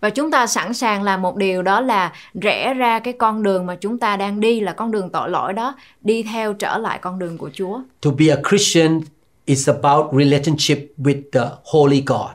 [0.00, 3.66] Và chúng ta sẵn sàng làm một điều đó là rẽ ra cái con đường
[3.66, 6.98] mà chúng ta đang đi là con đường tội lỗi đó, đi theo trở lại
[7.02, 7.80] con đường của Chúa.
[8.00, 9.00] To be a Christian
[9.48, 12.30] is about relationship with the Holy God.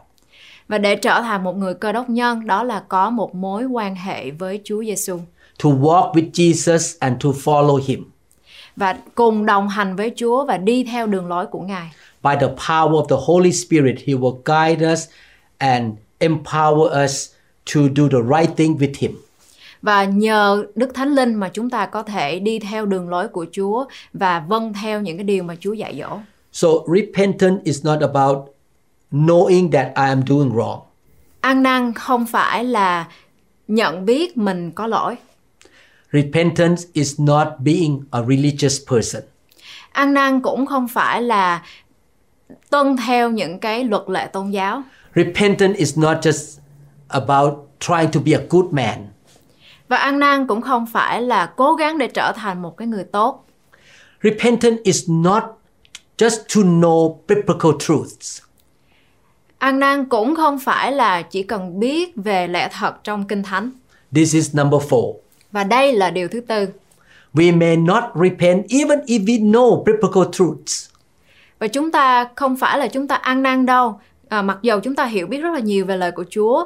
[0.67, 3.95] Và để trở thành một người cơ đốc nhân đó là có một mối quan
[3.95, 5.19] hệ với Chúa Giêsu
[5.63, 8.03] To walk with Jesus and to follow Him.
[8.75, 11.91] và cùng đồng hành với Chúa và đi theo đường lối của Ngài.
[12.23, 15.07] By the power of the Holy Spirit, He will guide us
[15.57, 17.29] and empower us
[17.75, 19.11] to do the right thing with Him.
[19.81, 23.45] Và nhờ Đức Thánh Linh mà chúng ta có thể đi theo đường lối của
[23.51, 26.17] Chúa và vâng theo những cái điều mà Chúa dạy dỗ.
[26.53, 28.37] So, repentance is not about
[29.11, 30.79] knowing that I am doing wrong.
[31.41, 33.07] Ăn năn không phải là
[33.67, 35.15] nhận biết mình có lỗi.
[36.11, 39.23] Repentance is not being a religious person.
[39.91, 41.63] Ăn năn cũng không phải là
[42.69, 44.81] tuân theo những cái luật lệ tôn giáo.
[45.15, 46.59] Repentance is not just
[47.07, 49.07] about trying to be a good man.
[49.87, 53.03] Và ăn năn cũng không phải là cố gắng để trở thành một cái người
[53.03, 53.45] tốt.
[54.23, 55.43] Repentance is not
[56.17, 58.41] just to know biblical truths.
[59.57, 63.71] Ăn năn cũng không phải là chỉ cần biết về lẽ thật trong Kinh Thánh.
[64.15, 65.13] This is number four.
[65.51, 66.67] Và đây là điều thứ tư.
[67.33, 70.89] We may not repent even if we know biblical truths.
[71.59, 73.99] Và chúng ta không phải là chúng ta ăn năn đâu.
[74.29, 76.65] À, mặc dù chúng ta hiểu biết rất là nhiều về lời của Chúa.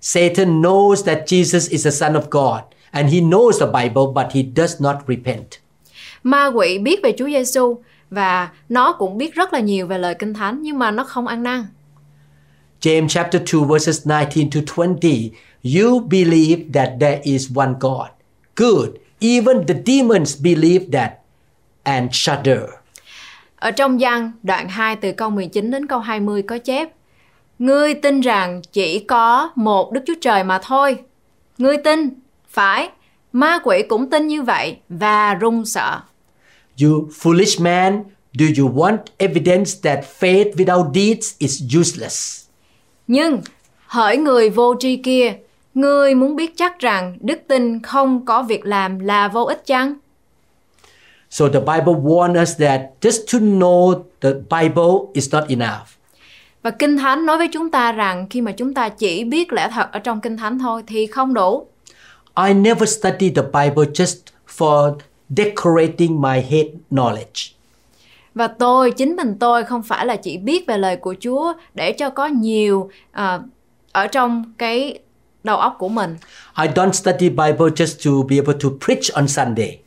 [0.00, 4.32] Satan knows that Jesus is the Son of God and he knows the Bible, but
[4.34, 5.46] he does not repent.
[6.22, 10.14] Ma quỷ biết về Chúa Giêsu và nó cũng biết rất là nhiều về lời
[10.14, 11.66] Kinh Thánh nhưng mà nó không ăn năn.
[12.80, 15.30] James chapter 2 verses 19 to 20.
[15.76, 18.08] You believe that there is one God.
[18.56, 18.88] Good.
[19.20, 21.12] Even the demons believe that
[21.82, 22.60] and shudder.
[23.56, 26.88] Ở trong văn đoạn 2 từ câu 19 đến câu 20 có chép
[27.58, 30.98] Ngươi tin rằng chỉ có một Đức Chúa Trời mà thôi.
[31.58, 32.08] Ngươi tin,
[32.48, 32.88] phải,
[33.32, 36.00] ma quỷ cũng tin như vậy và run sợ.
[36.82, 38.04] You foolish man,
[38.38, 42.44] do you want evidence that faith without deeds is useless?
[43.06, 43.40] Nhưng,
[43.86, 45.32] hỡi người vô tri kia,
[45.74, 49.94] ngươi muốn biết chắc rằng đức tin không có việc làm là vô ích chăng?
[51.30, 55.88] So the Bible warns us that just to know the Bible is not enough.
[56.62, 59.68] Và Kinh Thánh nói với chúng ta rằng khi mà chúng ta chỉ biết lẽ
[59.74, 61.66] thật ở trong Kinh Thánh thôi thì không đủ.
[62.46, 64.16] I never study the Bible just
[64.58, 64.96] for
[65.36, 67.52] decorating my head knowledge.
[68.34, 71.92] Và tôi, chính mình tôi không phải là chỉ biết về lời của Chúa để
[71.92, 73.40] cho có nhiều à,
[73.92, 74.98] ở trong cái
[75.44, 76.16] đầu óc của mình.
[76.62, 79.78] I don't study Bible just to be able to preach on Sunday.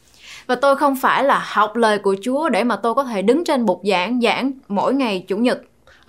[0.47, 3.43] Và tôi không phải là học lời của Chúa để mà tôi có thể đứng
[3.45, 5.61] trên bục giảng giảng mỗi ngày Chủ nhật.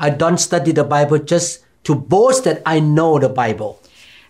[0.03, 3.69] I don't study the Bible just to boast that I know the Bible.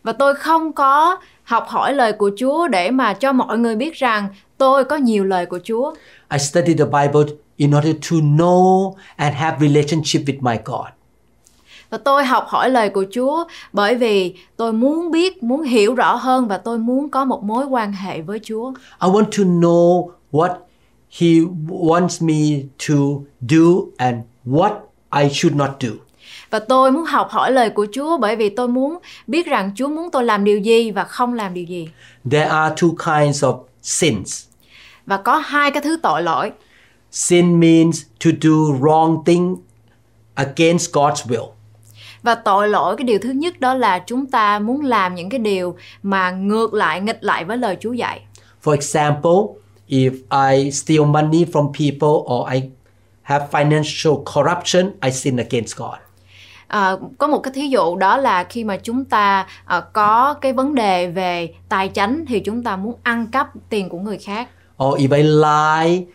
[0.02, 3.94] Và tôi không có học hỏi lời của Chúa để mà cho mọi người biết
[3.94, 4.28] rằng
[4.62, 5.92] tôi có nhiều lời của Chúa.
[6.30, 10.86] I study the Bible in order to know and have relationship with my God.
[11.90, 16.14] Và tôi học hỏi lời của Chúa bởi vì tôi muốn biết, muốn hiểu rõ
[16.14, 18.72] hơn và tôi muốn có một mối quan hệ với Chúa.
[19.02, 20.54] I want to know what
[21.18, 21.28] He
[21.68, 22.94] wants me to
[23.40, 24.72] do and what
[25.22, 25.90] I should not do.
[26.50, 29.88] Và tôi muốn học hỏi lời của Chúa bởi vì tôi muốn biết rằng Chúa
[29.88, 31.88] muốn tôi làm điều gì và không làm điều gì.
[32.30, 34.51] There are two kinds of sins.
[35.06, 36.52] Và có hai cái thứ tội lỗi.
[37.10, 39.56] Sin means to do wrong thing
[40.34, 41.48] against God's will.
[42.22, 45.38] Và tội lỗi cái điều thứ nhất đó là chúng ta muốn làm những cái
[45.38, 48.20] điều mà ngược lại, nghịch lại với lời Chúa dạy.
[48.64, 50.12] For example, if
[50.52, 52.62] I steal money from people or I
[53.22, 55.94] have financial corruption, I sin against God.
[56.66, 60.52] À, có một cái thí dụ đó là khi mà chúng ta à, có cái
[60.52, 64.48] vấn đề về tài chánh thì chúng ta muốn ăn cắp tiền của người khác.
[64.82, 66.06] Or if I lie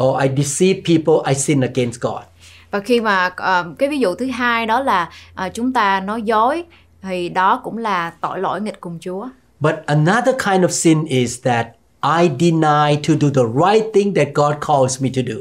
[0.00, 2.22] or I deceive people, I sin against God.
[2.70, 6.22] Và khi mà à, cái ví dụ thứ hai đó là à, chúng ta nói
[6.22, 6.64] dối
[7.02, 9.28] thì đó cũng là tội lỗi nghịch cùng Chúa.
[9.60, 11.66] But another kind of sin is that
[12.02, 15.40] I deny to do the right thing that God calls me to do.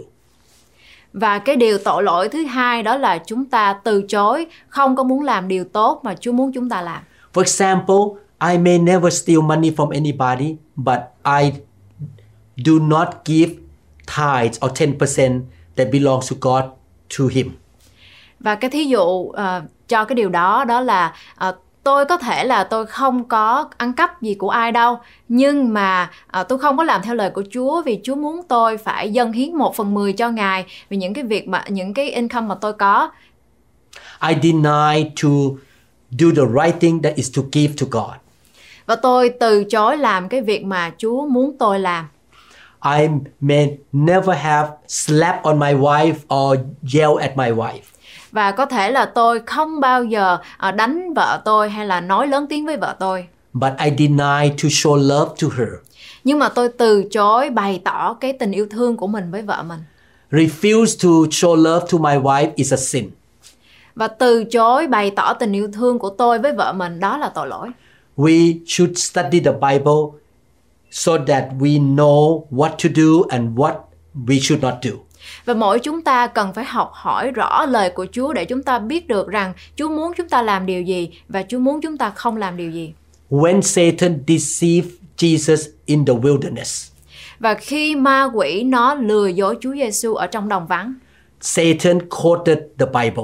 [1.14, 5.04] Và cái điều tội lỗi thứ hai đó là chúng ta từ chối không có
[5.04, 7.02] muốn làm điều tốt mà Chúa muốn chúng ta làm.
[7.34, 8.22] For example,
[8.52, 11.00] I may never steal money from anybody, but
[11.42, 11.52] I
[12.58, 13.52] do not give
[14.08, 15.42] tithes or 10%
[15.76, 16.64] that belongs to God
[17.20, 17.50] to him.
[18.40, 22.44] Và cái thí dụ ờ, cho cái điều đó đó là ờ, tôi có thể
[22.44, 26.78] là tôi không có ăn cắp gì của ai đâu nhưng mà ờ, tôi không
[26.78, 29.94] có làm theo lời của Chúa vì Chúa muốn tôi phải dâng hiến một phần
[29.94, 33.12] mười cho Ngài vì những cái việc mà những cái income mà tôi có
[34.28, 35.30] I deny to
[36.12, 38.16] do the right thing that is to give to God.
[38.86, 42.06] và tôi từ chối làm cái việc mà Chúa muốn tôi làm
[42.86, 43.08] I
[43.42, 46.58] may never have slapped on my wife or
[46.94, 47.82] yelled at my wife.
[48.32, 52.28] và có thể là tôi không bao giờ ờ, đánh vợ tôi hay là nói
[52.28, 55.70] lớn tiếng với vợ tôi But I deny to show love to her.
[56.24, 59.64] nhưng mà tôi từ chối bày tỏ cái tình yêu thương của mình với vợ
[59.68, 59.80] mình
[60.32, 63.10] Refuse to show love to my wife is a sin.
[63.96, 67.30] và từ chối bày tỏ tình yêu thương của tôi với vợ mình đó là
[67.36, 67.70] tội lỗi
[68.18, 70.20] We should study the Bible
[70.94, 73.74] so that we know what to do and what
[74.28, 74.92] we should not do.
[75.46, 78.80] và mỗi chúng ta cần phải học hỏi rõ lời của Chúa để chúng ta
[78.80, 82.10] biết được rằng Chúa muốn chúng ta làm điều gì và Chúa muốn chúng ta
[82.10, 82.94] không làm điều gì.
[83.30, 86.90] When Satan deceived Jesus in the wilderness,
[87.40, 90.94] Và khi ma quỷ nó lừa dối Chúa Giêsu ở trong đồng vắng,
[91.42, 93.24] Satan quoted the Bible.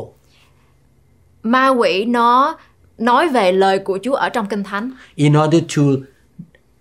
[1.43, 2.57] ma quỷ nó
[2.97, 5.83] nói về lời của Chúa ở trong Kinh Thánh in order to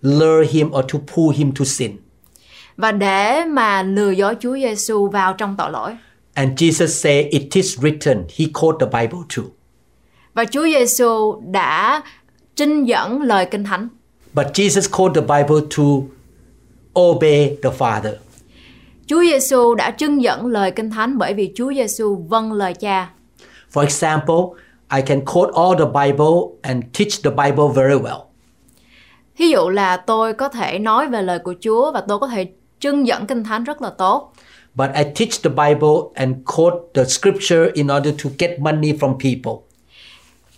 [0.01, 1.97] lure him or to pull him to sin.
[2.77, 5.95] và để mà lừa dối Chúa Giêsu vào trong tội lỗi.
[6.33, 8.23] And Jesus said, It is written.
[8.37, 9.43] He quoted the Bible too.
[10.33, 12.01] Và Chúa Giêsu đã
[12.55, 13.87] trinh dẫn lời Kinh Thánh
[14.33, 15.83] But Jesus quoted the Bible to
[17.01, 18.13] obey the Father.
[19.07, 23.09] Chúa Giêsu đã trưng dẫn lời Kinh Thánh bởi vì Chúa Giêsu vâng lời Cha.
[23.73, 24.59] For example,
[24.95, 28.28] I can quote all the Bible and teach the Bible very well.
[29.39, 32.47] Thí dụ là tôi có thể nói về lời của Chúa và tôi có thể
[32.79, 34.33] trưng dẫn Kinh Thánh rất là tốt.
[34.75, 39.11] But I teach the Bible and quote the scripture in order to get money from
[39.11, 39.65] people.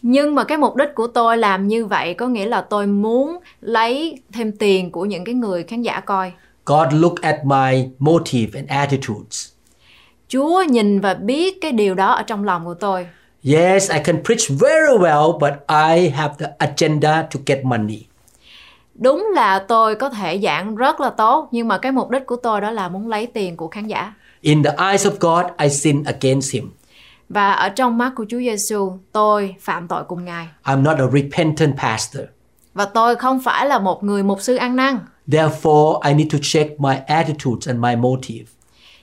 [0.02, 3.38] Nhưng mà cái mục đích của tôi làm như vậy có nghĩa là tôi muốn
[3.62, 6.32] lấy thêm tiền của những cái người khán giả coi.
[6.66, 9.50] God look at my motive and attitudes.
[10.28, 13.08] Chúa nhìn và biết cái điều đó ở trong lòng của tôi.
[13.44, 18.11] Yes, I can preach very well, but I have the agenda to get money.
[19.02, 22.36] Đúng là tôi có thể giảng rất là tốt nhưng mà cái mục đích của
[22.36, 24.14] tôi đó là muốn lấy tiền của khán giả.
[24.42, 26.72] In the eyes of God, I sin against him.
[27.30, 30.48] Và ở trong mắt của Chúa Giêsu, tôi phạm tội cùng Ngài.
[30.64, 32.24] I'm not a repentant pastor.
[32.74, 35.00] Và tôi không phải là một người mục sư ăn năn.
[35.28, 38.46] Therefore, I need to check my attitudes and my motive.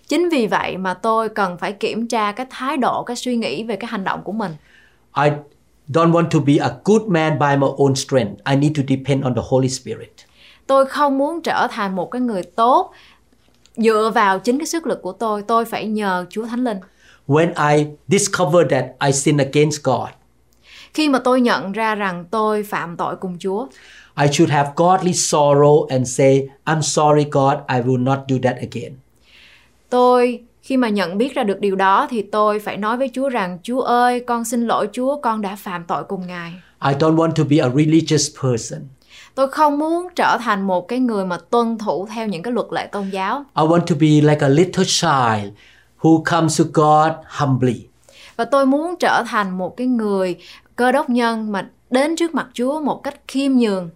[0.08, 3.64] Chính vì vậy mà tôi cần phải kiểm tra cái thái độ, cái suy nghĩ
[3.64, 4.52] về cái hành động của mình.
[5.24, 5.30] I
[5.88, 8.40] don't want to be a good man by my own strength.
[8.44, 10.12] I need to depend on the Holy Spirit.
[10.66, 12.92] Tôi không muốn trở thành một cái người tốt
[13.76, 15.42] dựa vào chính cái sức lực của tôi.
[15.42, 16.78] Tôi phải nhờ Chúa Thánh Linh.
[17.26, 20.08] When I discover that I sin against God,
[20.94, 23.66] Khi mà tôi nhận ra rằng tôi phạm tội cùng Chúa,
[24.22, 28.56] I should have godly sorrow and say, I'm sorry, God, I will not do that
[28.56, 28.92] again.
[29.90, 33.28] tôi khi mà nhận biết ra được điều đó thì tôi phải nói với Chúa
[33.28, 36.52] rằng Chúa ơi, con xin lỗi Chúa, con đã phạm tội cùng Ngài.
[36.84, 38.80] I don't want to be a religious person.
[39.34, 42.66] Tôi không muốn trở thành một cái người mà tuân thủ theo những cái luật
[42.70, 43.44] lệ tôn giáo.
[43.56, 45.52] I want to be like a little child
[46.00, 47.86] who comes to God humbly.
[48.36, 50.36] Và tôi muốn trở thành một cái người
[50.76, 53.90] cơ đốc nhân mà đến trước mặt Chúa một cách khiêm nhường.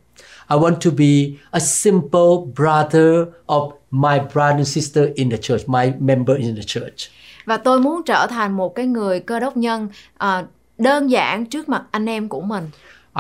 [0.53, 5.63] I want to be a simple brother of my brother and sister in the church,
[5.67, 7.11] my member in the church.
[7.47, 9.89] và tôi muốn trở thành một cái người cơ đốc nhân
[10.19, 10.45] à,
[10.79, 12.71] đơn giản trước mặt anh em của mình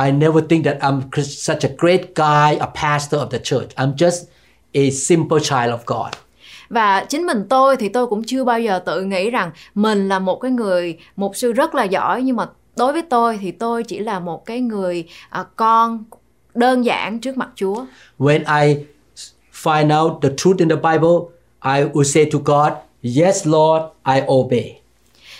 [0.05, 3.69] I never think that I'm such a great guy, a pastor of the church.
[3.77, 4.25] I'm just
[4.75, 6.13] a simple child of God.
[6.69, 10.19] và chính mình tôi thì tôi cũng chưa bao giờ tự nghĩ rằng mình là
[10.19, 13.85] một cái người mục sư rất là giỏi nhưng mà đối với tôi thì tôi
[13.85, 16.05] chỉ là một cái người à, con
[16.55, 17.85] đơn giản trước mặt Chúa
[18.19, 18.85] When I
[19.53, 21.19] find out the truth in the Bible,
[21.65, 22.73] I will say to God,
[23.03, 24.83] Yes, Lord, I obey.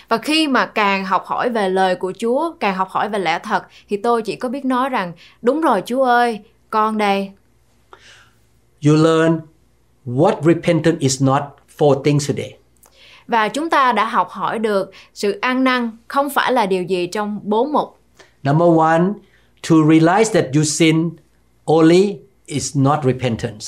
[0.09, 3.39] Và khi mà càng học hỏi về lời của Chúa, càng học hỏi về lẽ
[3.39, 6.41] thật thì tôi chỉ có biết nói rằng đúng rồi Chúa ơi,
[6.71, 7.33] con đây.
[8.87, 9.41] You learn
[10.07, 11.43] what repentance is not
[11.79, 12.57] four things today.
[13.27, 17.07] Và chúng ta đã học hỏi được sự ăn năn không phải là điều gì
[17.07, 17.99] trong bốn mục.
[18.43, 19.03] Number one,
[19.69, 21.11] to realize that you sin
[21.65, 23.67] only is not repentance.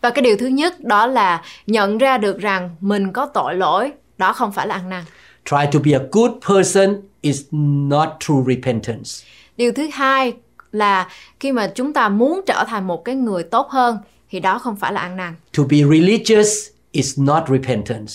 [0.00, 3.92] Và cái điều thứ nhất đó là nhận ra được rằng mình có tội lỗi,
[4.18, 5.04] đó không phải là ăn năn.
[5.44, 9.10] Try to be a good person is not true repentance.
[9.56, 10.32] Điều thứ hai
[10.72, 11.08] là
[11.40, 13.98] khi mà chúng ta muốn trở thành một cái người tốt hơn
[14.30, 15.34] thì đó không phải là ăn năn.
[15.56, 16.48] To be religious
[16.92, 18.12] is not repentance.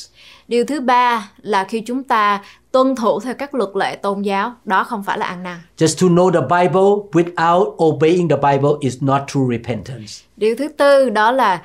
[0.48, 2.42] Điều thứ ba là khi chúng ta
[2.72, 5.58] tuân thủ theo các luật lệ tôn giáo, đó không phải là ăn năn.
[5.78, 10.14] Just to know the Bible without obeying the Bible is not true repentance.
[10.38, 11.62] Điều thứ tư đó là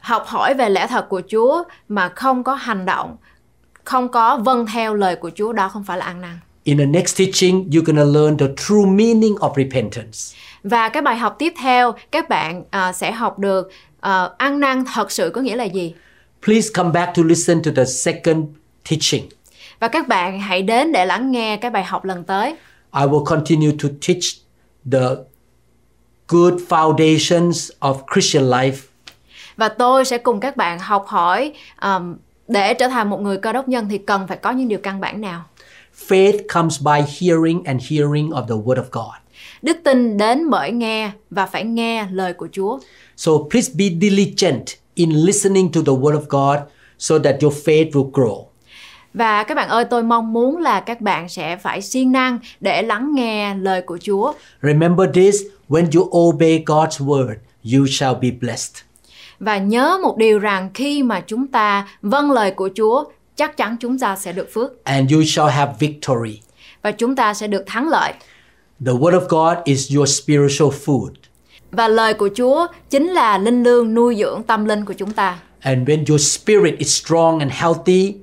[0.00, 3.16] học hỏi về lẽ thật của Chúa mà không có hành động,
[3.84, 6.38] không có vâng theo lời của Chúa, đó không phải là ăn năn.
[6.64, 10.18] In the next teaching, you're going to learn the true meaning of repentance.
[10.62, 13.70] Và cái bài học tiếp theo các bạn à, sẽ học được
[14.00, 15.94] à, ăn năn thật sự có nghĩa là gì.
[16.46, 18.44] Please come back to listen to the second
[18.90, 19.28] teaching.
[19.80, 22.50] Và các bạn hãy đến để lắng nghe cái bài học lần tới.
[22.94, 24.22] I will continue to teach
[24.92, 25.06] the
[26.28, 28.76] good foundations of Christian life
[29.56, 32.16] Và tôi sẽ cùng các bạn học hỏi um,
[32.48, 35.00] để trở thành một người cơ đốc nhân thì cần phải có những điều căn
[35.00, 35.44] bản nào.
[36.08, 39.14] Faith comes by hearing and hearing of the Word of God.
[39.62, 42.78] Đức tin đến bởi nghe và phải nghe lời của Chúa.
[43.16, 44.64] So please be diligent
[44.94, 46.58] in listening to the Word of God
[46.98, 48.44] so that your faith will grow.
[49.14, 52.82] Và các bạn ơi, tôi mong muốn là các bạn sẽ phải siêng năng để
[52.82, 54.32] lắng nghe lời của Chúa.
[54.62, 55.36] Remember this
[55.68, 57.34] when you obey God's Word,
[57.74, 58.76] you shall be blessed.
[59.40, 63.04] Và nhớ một điều rằng khi mà chúng ta vâng lời của Chúa,
[63.36, 66.40] chắc chắn chúng ta sẽ được phước And you shall have victory.
[66.82, 68.12] và chúng ta sẽ được thắng lợi.
[68.86, 71.10] The Word of God is your spiritual food.
[71.72, 75.38] Và lời của Chúa chính là linh lương nuôi dưỡng tâm linh của chúng ta.
[75.60, 78.14] And when your spirit is strong and healthy,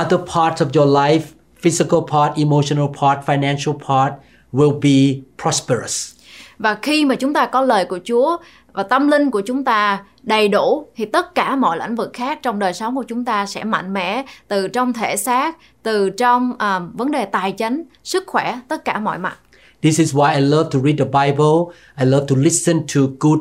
[0.00, 1.20] other parts of your life,
[1.60, 4.14] physical part, emotional part, financial part,
[4.52, 6.14] will be prosperous.
[6.58, 8.36] Và khi mà chúng ta có lời của Chúa
[8.72, 12.38] và tâm linh của chúng ta đầy đủ thì tất cả mọi lĩnh vực khác
[12.42, 16.52] trong đời sống của chúng ta sẽ mạnh mẽ từ trong thể xác, từ trong
[16.58, 19.38] à, vấn đề tài chính, sức khỏe, tất cả mọi mặt.
[19.82, 21.72] This is why I love to read the Bible.
[22.00, 23.40] I love to listen to good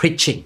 [0.00, 0.42] preaching.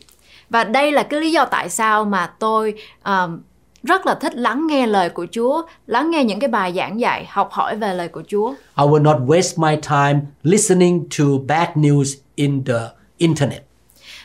[0.51, 2.75] Và đây là cái lý do tại sao mà tôi
[3.05, 3.41] um,
[3.83, 7.27] rất là thích lắng nghe lời của Chúa, lắng nghe những cái bài giảng dạy,
[7.29, 8.51] học hỏi về lời của Chúa.
[8.77, 12.81] I will not waste my time listening to bad news in the
[13.17, 13.68] internet.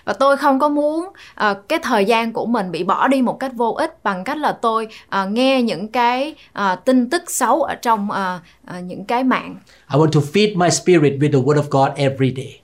[0.06, 3.39] Và tôi không có muốn ờ, cái thời gian của mình bị bỏ đi một
[3.39, 7.62] cách vô ích bằng cách là tôi ờ, nghe những cái ờ, tin tức xấu
[7.62, 9.56] ở trong ờ, ờ, những cái mạng.
[9.93, 12.60] I want to feed my spirit with the Word of God every day.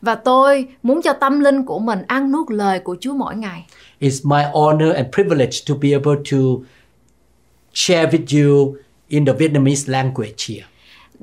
[0.00, 3.66] Và tôi muốn cho tâm linh của mình ăn nuốt lời của Chúa mỗi ngày.
[4.00, 6.38] It's my honor and privilege to be able to
[7.74, 8.74] share with you
[9.08, 10.66] in the Vietnamese language here.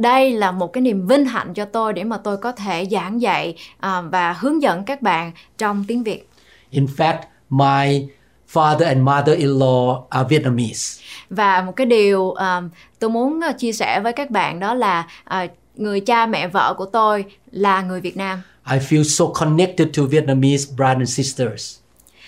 [0.02, 3.22] Đây là một cái niềm vinh hạnh cho tôi để mà tôi có thể giảng
[3.22, 6.30] dạy à, và hướng dẫn các bạn trong tiếng Việt.
[6.70, 7.18] In fact,
[7.50, 8.08] my
[8.54, 11.02] father and mother-in-law are Vietnamese.
[11.30, 12.62] Và một cái điều à,
[13.00, 16.74] tôi muốn à, chia sẻ với các bạn đó là à, người cha mẹ vợ
[16.78, 18.42] của tôi là người Việt Nam.
[18.72, 21.78] I feel so connected to Vietnamese brothers and sisters.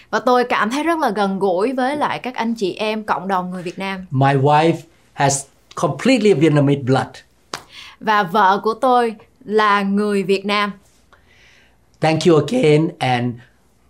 [0.10, 3.28] Và tôi cảm thấy rất là gần gũi với lại các anh chị em cộng
[3.28, 4.06] đồng người Việt Nam.
[4.12, 4.78] My wife
[5.14, 5.46] has
[5.76, 7.08] completely Vietnamese blood.
[8.04, 10.72] Và vợ của tôi là người Việt Nam.
[12.02, 13.36] Thank you again and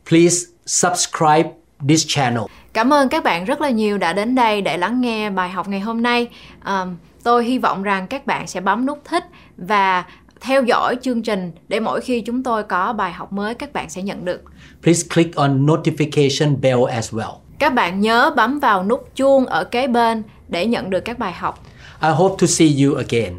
[0.09, 1.51] please subscribe
[1.87, 2.43] this channel.
[2.73, 5.67] Cảm ơn các bạn rất là nhiều đã đến đây để lắng nghe bài học
[5.67, 6.27] ngày hôm nay.
[6.63, 9.23] Ờm, tôi hy vọng rằng các bạn sẽ bấm nút thích
[9.57, 10.05] và
[10.41, 13.89] theo dõi chương trình để mỗi khi chúng tôi có bài học mới các bạn
[13.89, 14.41] sẽ nhận được.
[14.83, 17.33] Please click on notification bell as well.
[17.59, 21.33] Các bạn nhớ bấm vào nút chuông ở kế bên để nhận được các bài
[21.33, 21.63] học.
[22.01, 23.33] I hope to see you again.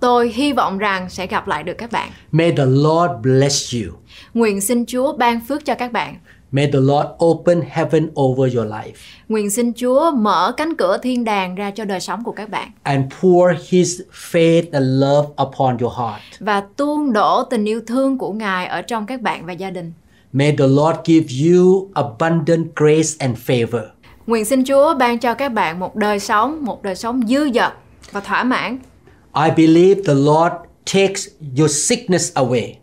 [0.00, 2.10] Tôi hy vọng rằng sẽ gặp lại được các bạn.
[2.32, 3.92] May the Lord bless you.
[4.34, 6.16] Nguyện xin Chúa ban phước cho các bạn.
[6.52, 8.92] May the Lord open heaven over your life
[9.28, 12.70] Nguyện xin Chúa mở cánh cửa thiên đàng ra cho đời sống của các bạn
[12.82, 14.00] and pour His
[14.32, 16.22] faith and love upon your heart.
[16.40, 19.92] và tuôn đổ tình yêu thương của Ngài ở trong các bạn và gia đình.
[20.32, 23.82] May the Lord give you abundant grace and favor.
[24.26, 27.72] Nguyện xin Chúa ban cho các bạn một đời sống, một đời sống dư dật
[28.12, 28.78] và thỏa mãn.
[29.34, 30.52] I believe the Lord
[30.94, 32.74] takes your sickness away.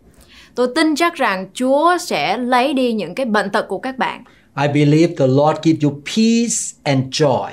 [0.54, 4.24] Tôi tin chắc rằng Chúa sẽ lấy đi những cái bệnh tật của các bạn.
[4.62, 7.50] I believe the Lord give you peace and joy.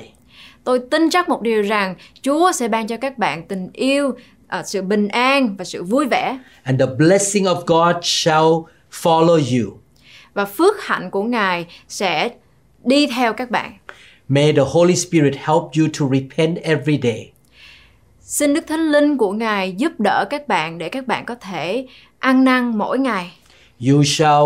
[0.63, 4.11] Tôi tin chắc một điều rằng Chúa sẽ ban cho các bạn tình yêu,
[4.47, 6.37] ờ, sự bình an và sự vui vẻ.
[6.63, 8.47] And the blessing of God shall
[8.91, 9.77] follow you.
[10.33, 12.29] Và phước hạnh của Ngài sẽ
[12.83, 13.71] đi theo các bạn.
[14.27, 17.32] May the Holy Spirit help you to repent every day.
[18.33, 21.87] Xin Đức Thánh Linh của Ngài giúp đỡ các bạn để các bạn có thể
[22.19, 23.31] ăn năn mỗi ngày.
[23.87, 24.43] You shall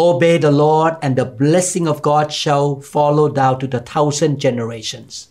[0.00, 2.62] obey the Lord, and the blessing of God shall
[2.92, 5.28] follow down to the thousand generations.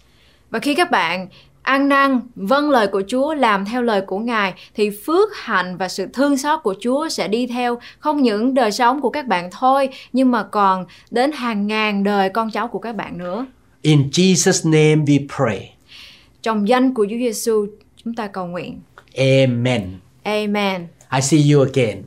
[0.50, 1.28] Và khi các bạn
[1.62, 5.88] ăn năn, vâng lời của Chúa, làm theo lời của Ngài thì phước hạnh và
[5.88, 9.50] sự thương xót của Chúa sẽ đi theo không những đời sống của các bạn
[9.52, 13.46] thôi nhưng mà còn đến hàng ngàn đời con cháu của các bạn nữa.
[13.82, 15.74] In Jesus' name we pray.
[16.42, 17.68] Trong danh của Chúa Giêsu,
[18.06, 18.82] chúng ta cầu nguyện.
[19.18, 20.00] Amen.
[20.24, 20.88] Amen.
[21.16, 22.04] I see you again.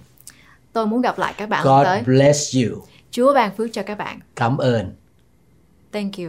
[0.73, 2.03] Tôi muốn gặp lại các bạn lần God tới.
[2.03, 2.83] bless you.
[3.11, 4.21] Chúa ban phước cho các bạn.
[4.37, 4.95] Cảm ơn.
[5.93, 6.29] Thank you.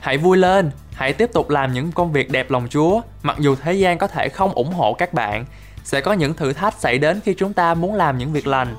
[0.00, 3.54] Hãy vui lên, hãy tiếp tục làm những công việc đẹp lòng Chúa, mặc dù
[3.54, 5.44] thế gian có thể không ủng hộ các bạn.
[5.84, 8.76] Sẽ có những thử thách xảy đến khi chúng ta muốn làm những việc lành.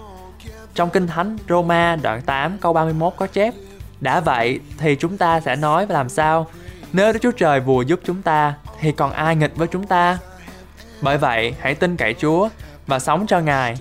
[0.76, 3.54] Trong Kinh Thánh Roma đoạn 8 câu 31 có chép
[4.00, 6.48] Đã vậy thì chúng ta sẽ nói và làm sao?
[6.94, 10.18] Nếu Đức Chúa Trời vừa giúp chúng ta thì còn ai nghịch với chúng ta?
[11.02, 12.50] Bởi vậy, hãy tin cậy Chúa
[12.88, 13.76] và sống cho Ngài.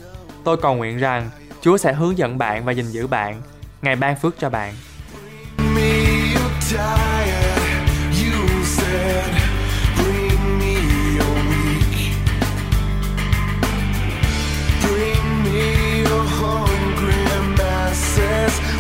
[0.44, 1.30] Tôi cầu nguyện rằng
[1.61, 3.42] Chúa sẽ hướng dẫn bạn và gìn giữ bạn.
[3.82, 4.74] Ngài ban phước cho bạn.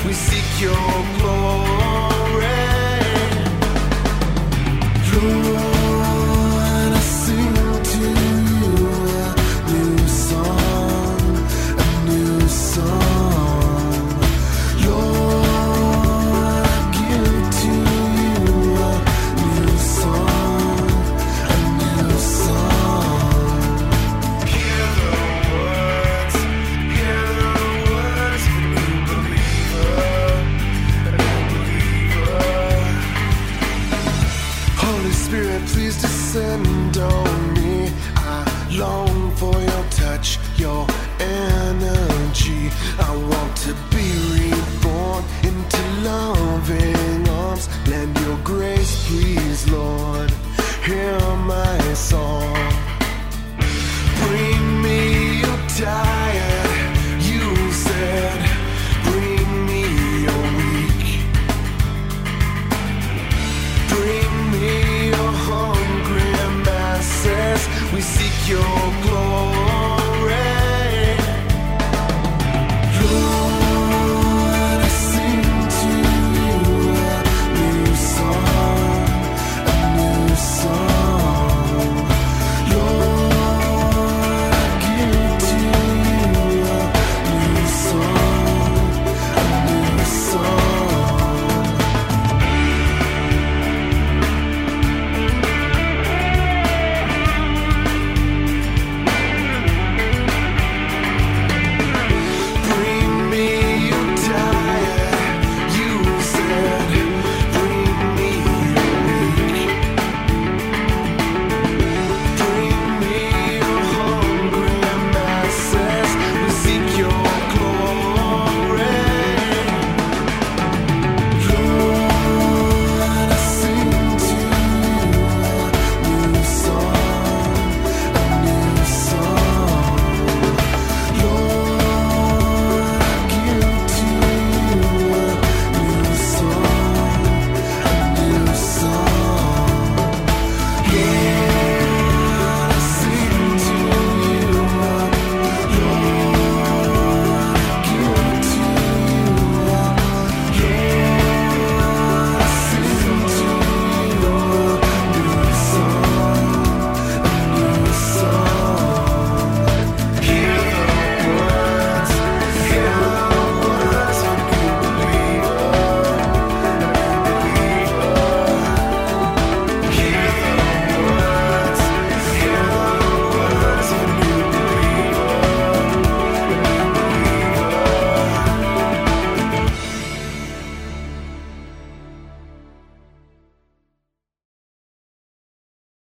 [0.06, 2.09] We seek your glory.
[5.12, 5.59] Lord,